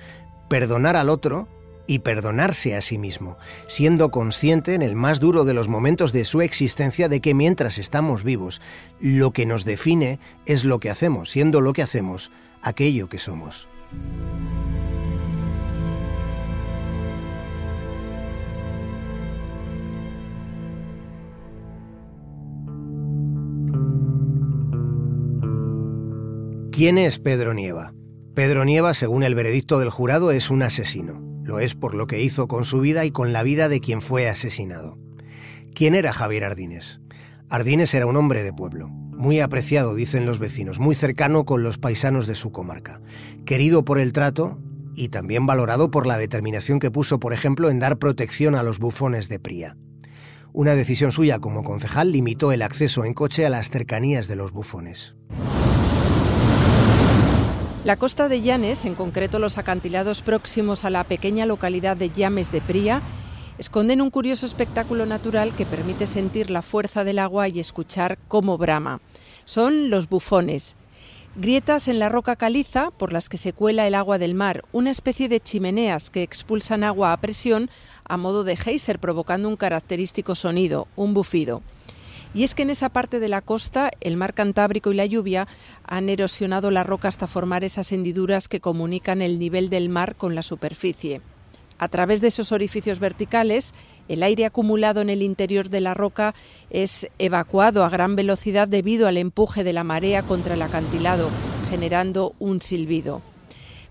Perdonar 0.50 0.96
al 0.96 1.10
otro 1.10 1.48
y 1.88 2.00
perdonarse 2.00 2.76
a 2.76 2.82
sí 2.82 2.98
mismo, 2.98 3.38
siendo 3.68 4.12
consciente 4.12 4.74
en 4.74 4.82
el 4.82 4.96
más 4.96 5.20
duro 5.20 5.46
de 5.46 5.54
los 5.54 5.70
momentos 5.70 6.12
de 6.12 6.26
su 6.26 6.42
existencia 6.42 7.10
de 7.10 7.22
que 7.22 7.34
mientras 7.34 7.78
estamos 7.78 8.24
vivos, 8.24 8.62
lo 9.00 9.32
que 9.32 9.46
nos 9.46 9.66
define 9.66 10.20
es 10.46 10.66
lo 10.66 10.80
que 10.80 10.90
hacemos, 10.90 11.32
siendo 11.32 11.62
lo 11.62 11.74
que 11.74 11.82
hacemos 11.82 12.32
aquello 12.62 13.10
que 13.10 13.18
somos. 13.18 13.68
¿Quién 26.78 27.00
es 27.00 27.18
Pedro 27.18 27.56
Nieva? 27.56 27.94
Pedro 28.36 28.64
Nieva, 28.64 28.94
según 28.94 29.24
el 29.24 29.34
veredicto 29.34 29.80
del 29.80 29.90
jurado, 29.90 30.30
es 30.30 30.52
un 30.52 30.62
asesino. 30.62 31.37
Lo 31.48 31.62
es 31.62 31.76
por 31.76 31.96
lo 31.96 32.08
que 32.08 32.22
hizo 32.22 32.50
con 32.50 32.66
su 32.66 32.82
vida 32.82 33.06
y 33.06 33.12
con 33.12 33.32
la 33.32 33.42
vida 33.42 33.70
de 33.70 33.80
quien 33.80 34.02
fue 34.02 34.28
asesinado. 34.28 34.98
¿Quién 35.74 35.96
era 35.96 36.12
Javier 36.12 36.44
Ardines? 36.44 37.00
Ardines 37.50 37.94
era 37.94 38.06
un 38.06 38.18
hombre 38.18 38.44
de 38.44 38.52
pueblo, 38.52 38.90
muy 38.90 39.40
apreciado, 39.40 39.96
dicen 39.96 40.26
los 40.26 40.40
vecinos, 40.40 40.80
muy 40.80 40.94
cercano 40.94 41.46
con 41.46 41.64
los 41.64 41.78
paisanos 41.78 42.28
de 42.28 42.36
su 42.36 42.52
comarca, 42.52 43.00
querido 43.46 43.86
por 43.86 43.98
el 43.98 44.12
trato 44.12 44.60
y 44.94 45.08
también 45.08 45.46
valorado 45.46 45.90
por 45.90 46.06
la 46.06 46.18
determinación 46.18 46.80
que 46.80 46.92
puso, 46.92 47.18
por 47.18 47.32
ejemplo, 47.32 47.70
en 47.70 47.80
dar 47.80 47.98
protección 47.98 48.54
a 48.54 48.64
los 48.64 48.80
bufones 48.80 49.30
de 49.30 49.40
Pría. 49.40 49.78
Una 50.52 50.76
decisión 50.76 51.14
suya 51.14 51.40
como 51.40 51.64
concejal 51.64 52.12
limitó 52.12 52.52
el 52.52 52.62
acceso 52.62 53.06
en 53.06 53.14
coche 53.14 53.46
a 53.46 53.50
las 53.50 53.70
cercanías 53.70 54.28
de 54.28 54.36
los 54.36 54.52
bufones. 54.52 55.17
La 57.88 57.96
costa 57.96 58.28
de 58.28 58.42
Llanes, 58.42 58.84
en 58.84 58.96
concreto 58.96 59.40
los 59.40 59.58
acantilados 59.58 60.22
próximos 60.22 60.84
a 60.84 60.90
la 60.90 61.06
pequeña 61.06 61.46
localidad 61.46 61.96
de 61.96 62.10
Llames 62.10 62.52
de 62.52 62.60
Pría, 62.60 63.02
esconden 63.60 64.02
un 64.02 64.10
curioso 64.10 64.46
espectáculo 64.46 65.06
natural 65.06 65.54
que 65.56 65.66
permite 65.66 66.06
sentir 66.06 66.52
la 66.52 66.62
fuerza 66.62 67.06
del 67.06 67.18
agua 67.18 67.48
y 67.48 67.62
escuchar 67.62 68.20
cómo 68.28 68.58
brama. 68.58 69.00
Son 69.46 69.90
los 69.90 70.10
bufones, 70.10 70.76
grietas 71.38 71.88
en 71.88 71.98
la 71.98 72.10
roca 72.10 72.36
caliza 72.36 72.92
por 72.92 73.14
las 73.14 73.30
que 73.30 73.38
se 73.38 73.54
cuela 73.54 73.88
el 73.88 73.96
agua 73.96 74.18
del 74.18 74.36
mar, 74.36 74.66
una 74.74 74.92
especie 74.92 75.30
de 75.30 75.40
chimeneas 75.40 76.10
que 76.10 76.24
expulsan 76.24 76.84
agua 76.84 77.14
a 77.14 77.22
presión 77.22 77.70
a 78.04 78.18
modo 78.18 78.44
de 78.44 78.58
geyser, 78.58 79.00
provocando 79.00 79.48
un 79.48 79.56
característico 79.56 80.36
sonido, 80.36 80.90
un 80.98 81.14
bufido. 81.14 81.64
Y 82.34 82.44
es 82.44 82.56
que 82.56 82.64
en 82.64 82.70
esa 82.70 82.90
parte 82.90 83.20
de 83.20 83.30
la 83.30 83.42
costa 83.42 83.92
el 84.02 84.18
mar 84.18 84.34
Cantábrico 84.34 84.92
y 84.92 84.96
la 84.96 85.06
lluvia 85.06 85.48
han 85.84 86.10
erosionado 86.10 86.72
la 86.72 86.84
roca 86.84 87.08
hasta 87.08 87.28
formar 87.28 87.64
esas 87.64 87.92
hendiduras 87.92 88.48
que 88.48 88.60
comunican 88.60 89.22
el 89.22 89.40
nivel 89.40 89.70
del 89.70 89.90
mar 89.90 90.16
con 90.16 90.36
la 90.36 90.44
superficie. 90.44 91.22
A 91.80 91.88
través 91.90 92.22
de 92.22 92.30
esos 92.30 92.52
orificios 92.52 93.00
verticales, 93.00 93.74
el 94.08 94.24
aire 94.24 94.46
acumulado 94.46 95.02
en 95.02 95.10
el 95.10 95.22
interior 95.22 95.70
de 95.70 95.82
la 95.82 95.94
roca 95.94 96.34
es 96.70 97.08
evacuado 97.20 97.84
a 97.84 97.90
gran 97.90 98.16
velocidad 98.16 98.68
debido 98.68 99.08
al 99.08 99.18
empuje 99.18 99.64
de 99.64 99.74
la 99.74 99.84
marea 99.84 100.24
contra 100.24 100.56
el 100.56 100.62
acantilado, 100.62 101.30
generando 101.70 102.34
un 102.40 102.62
silbido. 102.62 103.22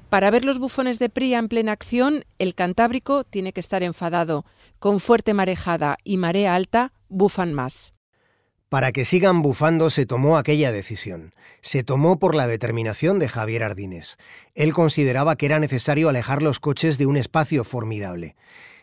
Para 0.09 0.31
ver 0.31 0.45
los 0.45 0.59
bufones 0.59 0.99
de 0.99 1.09
Pría 1.09 1.39
en 1.39 1.49
plena 1.49 1.73
acción, 1.73 2.25
el 2.39 2.55
Cantábrico 2.55 3.25
tiene 3.25 3.53
que 3.53 3.61
estar 3.61 3.83
enfadado. 3.83 4.45
Con 4.79 5.01
fuerte 5.01 5.35
marejada 5.35 5.99
y 6.05 6.17
marea 6.17 6.55
alta, 6.55 6.93
bufan 7.09 7.53
más. 7.53 7.96
Para 8.69 8.91
que 8.91 9.05
sigan 9.05 9.43
bufando 9.43 9.91
se 9.91 10.07
tomó 10.07 10.37
aquella 10.37 10.73
decisión. 10.73 11.35
Se 11.61 11.85
tomó 11.85 12.19
por 12.19 12.35
la 12.35 12.49
determinación 12.49 13.21
de 13.21 13.29
Javier 13.29 13.63
Ardines. 13.63 14.17
Él 14.55 14.73
consideraba 14.73 15.37
que 15.37 15.47
era 15.47 15.61
necesario 15.61 16.09
alejar 16.09 16.43
los 16.43 16.59
coches 16.59 16.99
de 16.99 17.07
un 17.07 17.17
espacio 17.17 17.63
formidable. 17.63 18.35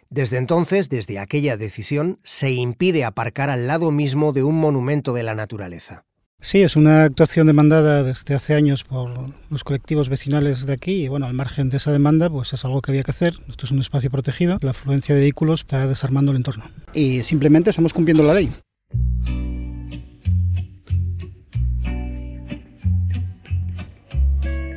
Desde 0.09 0.37
entonces, 0.37 0.89
desde 0.89 1.19
aquella 1.19 1.57
decisión, 1.57 2.19
se 2.23 2.51
impide 2.51 3.03
aparcar 3.03 3.49
al 3.49 3.67
lado 3.67 3.91
mismo 3.91 4.31
de 4.31 4.43
un 4.43 4.55
monumento 4.55 5.11
de 5.11 5.23
la 5.23 5.35
naturaleza. 5.35 6.05
Sí, 6.39 6.61
es 6.61 6.75
una 6.75 7.03
actuación 7.03 7.47
demandada 7.47 8.03
desde 8.03 8.35
hace 8.35 8.53
años 8.53 8.83
por 8.83 9.11
los 9.49 9.63
colectivos 9.63 10.09
vecinales 10.09 10.65
de 10.65 10.73
aquí 10.73 11.03
y 11.03 11.07
bueno, 11.07 11.25
al 11.25 11.33
margen 11.33 11.69
de 11.69 11.77
esa 11.77 11.91
demanda, 11.91 12.29
pues 12.29 12.53
es 12.53 12.63
algo 12.63 12.81
que 12.81 12.91
había 12.91 13.03
que 13.03 13.11
hacer. 13.11 13.33
Esto 13.49 13.65
es 13.65 13.71
un 13.71 13.79
espacio 13.79 14.09
protegido, 14.11 14.57
la 14.61 14.71
afluencia 14.71 15.15
de 15.15 15.21
vehículos 15.21 15.61
está 15.61 15.87
desarmando 15.87 16.31
el 16.31 16.37
entorno. 16.37 16.65
Y 16.93 17.23
simplemente 17.23 17.69
estamos 17.69 17.91
cumpliendo 17.91 18.23
la 18.23 18.33
ley. 18.33 18.49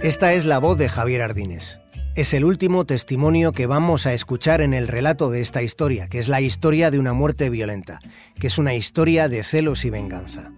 Esta 0.07 0.35
es 0.35 0.45
la 0.45 0.61
voz 0.61 0.79
de 0.79 0.89
Javier 0.89 1.21
Ardines. 1.21 1.81
Es 2.15 2.33
el 2.33 2.45
último 2.45 2.87
testimonio 2.87 3.51
que 3.51 3.67
vamos 3.67 4.07
a 4.07 4.15
escuchar 4.15 4.61
en 4.61 4.73
el 4.73 4.87
relato 4.87 5.31
de 5.33 5.41
esta 5.41 5.63
historia, 5.63 6.07
que 6.07 6.21
es 6.21 6.29
la 6.29 6.41
historia 6.41 6.93
de 6.93 7.01
una 7.01 7.13
muerte 7.13 7.51
violenta, 7.51 7.99
que 8.39 8.47
es 8.47 8.57
una 8.57 8.73
historia 8.75 9.29
de 9.29 9.43
celos 9.43 9.85
y 9.85 9.91
venganza. 9.91 10.53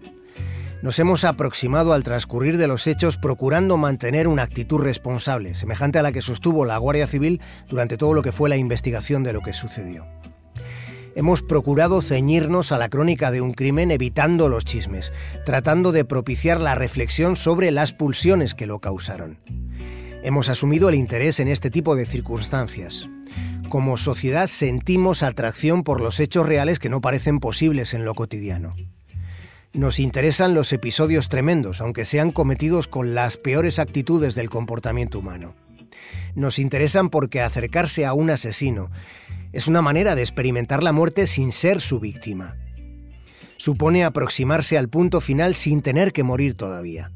Nos 0.83 0.99
hemos 0.99 1.23
aproximado 1.23 1.93
al 1.93 2.03
transcurrir 2.03 2.59
de 2.59 2.67
los 2.67 2.85
hechos 2.85 3.17
procurando 3.17 3.77
mantener 3.77 4.27
una 4.27 4.43
actitud 4.43 4.81
responsable, 4.81 5.55
semejante 5.55 5.97
a 5.97 6.03
la 6.03 6.11
que 6.11 6.21
sostuvo 6.21 6.63
la 6.63 6.77
Guardia 6.77 7.07
Civil 7.07 7.41
durante 7.67 7.97
todo 7.97 8.13
lo 8.13 8.21
que 8.21 8.31
fue 8.31 8.49
la 8.49 8.57
investigación 8.57 9.23
de 9.23 9.33
lo 9.33 9.41
que 9.41 9.53
sucedió. 9.53 10.18
Hemos 11.19 11.41
procurado 11.41 12.01
ceñirnos 12.01 12.71
a 12.71 12.77
la 12.77 12.87
crónica 12.87 13.29
de 13.29 13.41
un 13.41 13.51
crimen 13.51 13.91
evitando 13.91 14.47
los 14.47 14.63
chismes, 14.63 15.11
tratando 15.45 15.91
de 15.91 16.05
propiciar 16.05 16.61
la 16.61 16.75
reflexión 16.75 17.35
sobre 17.35 17.71
las 17.71 17.91
pulsiones 17.91 18.55
que 18.55 18.67
lo 18.67 18.79
causaron. 18.79 19.37
Hemos 20.23 20.47
asumido 20.47 20.87
el 20.87 20.95
interés 20.95 21.41
en 21.41 21.49
este 21.49 21.71
tipo 21.71 21.97
de 21.97 22.05
circunstancias. 22.05 23.09
Como 23.67 23.97
sociedad 23.97 24.47
sentimos 24.47 25.21
atracción 25.21 25.83
por 25.83 25.99
los 25.99 26.21
hechos 26.21 26.47
reales 26.47 26.79
que 26.79 26.87
no 26.87 27.01
parecen 27.01 27.41
posibles 27.41 27.93
en 27.93 28.05
lo 28.05 28.15
cotidiano. 28.15 28.77
Nos 29.73 29.99
interesan 29.99 30.53
los 30.53 30.71
episodios 30.71 31.27
tremendos, 31.27 31.81
aunque 31.81 32.05
sean 32.05 32.31
cometidos 32.31 32.87
con 32.87 33.13
las 33.13 33.35
peores 33.35 33.77
actitudes 33.77 34.35
del 34.35 34.49
comportamiento 34.49 35.19
humano. 35.19 35.53
Nos 36.33 36.59
interesan 36.59 37.09
porque 37.09 37.41
acercarse 37.41 38.05
a 38.05 38.13
un 38.13 38.29
asesino 38.29 38.89
es 39.53 39.67
una 39.67 39.81
manera 39.81 40.15
de 40.15 40.21
experimentar 40.21 40.83
la 40.83 40.91
muerte 40.91 41.27
sin 41.27 41.51
ser 41.51 41.81
su 41.81 41.99
víctima. 41.99 42.55
Supone 43.57 44.03
aproximarse 44.03 44.77
al 44.77 44.89
punto 44.89 45.21
final 45.21 45.55
sin 45.55 45.81
tener 45.81 46.13
que 46.13 46.23
morir 46.23 46.53
todavía. 46.53 47.11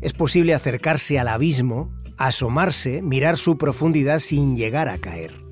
Es 0.00 0.12
posible 0.12 0.54
acercarse 0.54 1.18
al 1.18 1.28
abismo, 1.28 1.92
asomarse, 2.18 3.02
mirar 3.02 3.38
su 3.38 3.56
profundidad 3.58 4.18
sin 4.20 4.56
llegar 4.56 4.88
a 4.88 4.98
caer. 4.98 5.46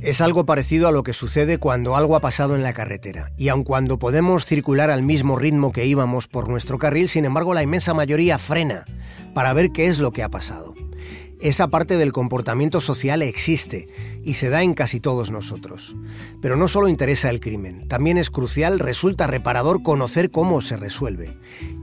Es 0.00 0.20
algo 0.20 0.46
parecido 0.46 0.86
a 0.86 0.92
lo 0.92 1.02
que 1.02 1.12
sucede 1.12 1.58
cuando 1.58 1.96
algo 1.96 2.14
ha 2.14 2.20
pasado 2.20 2.54
en 2.54 2.62
la 2.62 2.72
carretera, 2.72 3.32
y 3.36 3.48
aun 3.48 3.64
cuando 3.64 3.98
podemos 3.98 4.44
circular 4.44 4.90
al 4.90 5.02
mismo 5.02 5.36
ritmo 5.36 5.72
que 5.72 5.86
íbamos 5.86 6.28
por 6.28 6.48
nuestro 6.48 6.78
carril, 6.78 7.08
sin 7.08 7.24
embargo 7.24 7.52
la 7.52 7.64
inmensa 7.64 7.94
mayoría 7.94 8.38
frena 8.38 8.84
para 9.34 9.52
ver 9.54 9.70
qué 9.72 9.88
es 9.88 9.98
lo 9.98 10.12
que 10.12 10.22
ha 10.22 10.28
pasado. 10.28 10.77
Esa 11.40 11.68
parte 11.68 11.96
del 11.96 12.12
comportamiento 12.12 12.80
social 12.80 13.22
existe 13.22 13.88
y 14.24 14.34
se 14.34 14.48
da 14.48 14.62
en 14.64 14.74
casi 14.74 14.98
todos 14.98 15.30
nosotros. 15.30 15.94
Pero 16.42 16.56
no 16.56 16.66
solo 16.66 16.88
interesa 16.88 17.30
el 17.30 17.38
crimen, 17.38 17.86
también 17.86 18.18
es 18.18 18.30
crucial, 18.30 18.80
resulta 18.80 19.28
reparador 19.28 19.82
conocer 19.84 20.30
cómo 20.32 20.60
se 20.60 20.76
resuelve. 20.76 21.38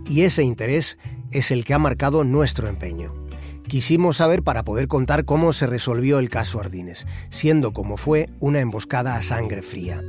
Y 0.06 0.24
ese 0.24 0.44
interés 0.44 0.98
es 1.32 1.52
el 1.52 1.64
que 1.64 1.74
ha 1.74 1.80
marcado 1.80 2.26
nuestro 2.26 2.68
empeño. 2.68 3.14
Quisimos 3.68 4.18
saber 4.18 4.44
para 4.44 4.64
poder 4.64 4.88
contar 4.88 5.26
cómo 5.26 5.54
se 5.54 5.68
resolvió 5.68 6.20
el 6.20 6.30
caso 6.30 6.60
Ardines, 6.60 7.08
siendo 7.30 7.72
como 7.72 7.98
fue 7.98 8.30
una 8.40 8.60
emboscada 8.60 9.16
a 9.16 9.22
sangre 9.22 9.62
fría. 9.62 10.04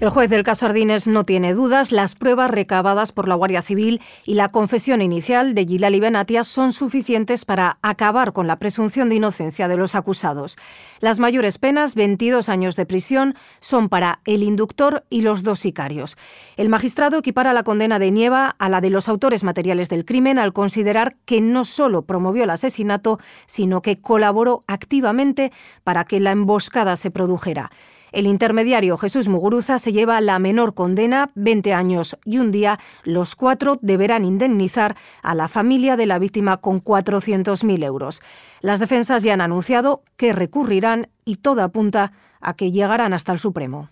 El 0.00 0.10
juez 0.10 0.30
del 0.30 0.44
caso 0.44 0.66
Ardines 0.66 1.08
no 1.08 1.24
tiene 1.24 1.54
dudas, 1.54 1.90
las 1.90 2.14
pruebas 2.14 2.52
recabadas 2.52 3.10
por 3.10 3.26
la 3.26 3.34
Guardia 3.34 3.62
Civil 3.62 4.00
y 4.24 4.34
la 4.34 4.48
confesión 4.48 5.02
inicial 5.02 5.56
de 5.56 5.64
Gilali 5.64 5.98
Benatia 5.98 6.44
son 6.44 6.72
suficientes 6.72 7.44
para 7.44 7.78
acabar 7.82 8.32
con 8.32 8.46
la 8.46 8.60
presunción 8.60 9.08
de 9.08 9.16
inocencia 9.16 9.66
de 9.66 9.76
los 9.76 9.96
acusados. 9.96 10.56
Las 11.00 11.18
mayores 11.18 11.58
penas, 11.58 11.96
22 11.96 12.48
años 12.48 12.76
de 12.76 12.86
prisión, 12.86 13.34
son 13.58 13.88
para 13.88 14.20
el 14.24 14.44
inductor 14.44 15.02
y 15.10 15.22
los 15.22 15.42
dos 15.42 15.58
sicarios. 15.58 16.16
El 16.56 16.68
magistrado 16.68 17.18
equipara 17.18 17.52
la 17.52 17.64
condena 17.64 17.98
de 17.98 18.12
Nieva 18.12 18.54
a 18.56 18.68
la 18.68 18.80
de 18.80 18.90
los 18.90 19.08
autores 19.08 19.42
materiales 19.42 19.88
del 19.88 20.04
crimen 20.04 20.38
al 20.38 20.52
considerar 20.52 21.16
que 21.24 21.40
no 21.40 21.64
solo 21.64 22.02
promovió 22.02 22.44
el 22.44 22.50
asesinato, 22.50 23.18
sino 23.48 23.82
que 23.82 24.00
colaboró 24.00 24.60
activamente 24.68 25.50
para 25.82 26.04
que 26.04 26.20
la 26.20 26.30
emboscada 26.30 26.96
se 26.96 27.10
produjera. 27.10 27.72
El 28.12 28.26
intermediario 28.26 28.96
Jesús 28.96 29.28
Muguruza 29.28 29.78
se 29.78 29.92
lleva 29.92 30.20
la 30.20 30.38
menor 30.38 30.74
condena, 30.74 31.30
20 31.34 31.72
años 31.74 32.16
y 32.24 32.38
un 32.38 32.50
día. 32.50 32.78
Los 33.04 33.34
cuatro 33.34 33.78
deberán 33.82 34.24
indemnizar 34.24 34.96
a 35.22 35.34
la 35.34 35.48
familia 35.48 35.96
de 35.96 36.06
la 36.06 36.18
víctima 36.18 36.58
con 36.58 36.82
400.000 36.82 37.84
euros. 37.84 38.22
Las 38.60 38.80
defensas 38.80 39.22
ya 39.22 39.34
han 39.34 39.40
anunciado 39.40 40.02
que 40.16 40.32
recurrirán 40.32 41.08
y 41.24 41.36
todo 41.36 41.62
apunta 41.62 42.12
a 42.40 42.54
que 42.54 42.72
llegarán 42.72 43.12
hasta 43.12 43.32
el 43.32 43.38
Supremo. 43.38 43.88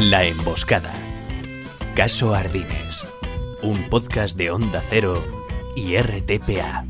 La 0.00 0.24
emboscada 0.24 1.01
Caso 1.96 2.34
Ardines, 2.34 3.04
un 3.62 3.90
podcast 3.90 4.34
de 4.38 4.50
Onda 4.50 4.80
Cero 4.80 5.22
y 5.76 5.98
RTPA. 5.98 6.86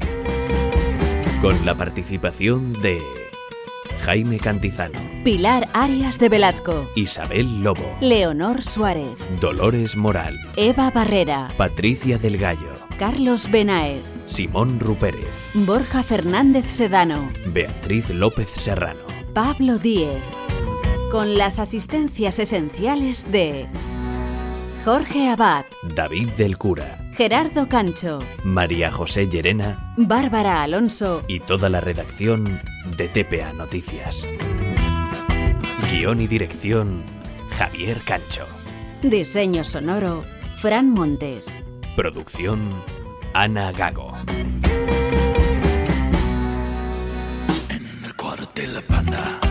Con 1.41 1.67
la 1.67 1.75
participación 1.75 2.73
de 2.83 3.01
Jaime 4.03 4.39
Cantizano, 4.39 5.01
Pilar 5.25 5.67
Arias 5.73 6.21
de 6.21 6.29
Velasco, 6.29 6.87
Isabel 6.95 7.65
Lobo, 7.65 7.97
Leonor 8.01 8.63
Suárez, 8.63 9.17
Dolores 9.41 9.97
Moral, 9.97 10.39
Eva 10.57 10.89
Barrera, 10.91 11.49
Patricia 11.57 12.17
del 12.17 12.39
Gallo, 12.39 12.73
Carlos 12.97 13.51
Benaes, 13.51 14.21
Simón 14.29 14.79
Rupérez, 14.79 15.51
Borja 15.55 16.05
Fernández 16.05 16.71
Sedano, 16.71 17.29
Beatriz 17.49 18.09
López 18.11 18.49
Serrano, 18.51 19.01
Pablo 19.35 19.79
Díez. 19.79 20.23
Con 21.11 21.37
las 21.37 21.59
asistencias 21.59 22.39
esenciales 22.39 23.31
de 23.31 23.67
Jorge 24.85 25.29
Abad, 25.29 25.65
David 25.95 26.31
del 26.31 26.59
Cura, 26.59 26.99
Gerardo 27.13 27.69
Cancho, 27.69 28.19
María 28.43 28.91
José 28.91 29.29
Llerena, 29.29 29.95
Bárbara 29.97 30.61
Alonso 30.61 31.23
y 31.29 31.39
toda 31.39 31.69
la 31.69 31.81
redacción 31.81 32.61
de 32.97 33.07
TPA 33.07 33.53
Noticias. 33.53 34.27
Guión 35.89 36.21
y 36.21 36.27
dirección, 36.27 37.05
Javier 37.57 38.01
Cancho. 38.05 38.45
Diseño 39.05 39.63
sonoro, 39.63 40.23
Fran 40.57 40.91
Montes. 40.91 41.63
Producción, 41.95 42.69
Ana 43.35 43.71
Gago. 43.71 44.13
de 48.55 48.67
la 48.67 48.81
banda. 48.89 49.23
We're 49.23 49.42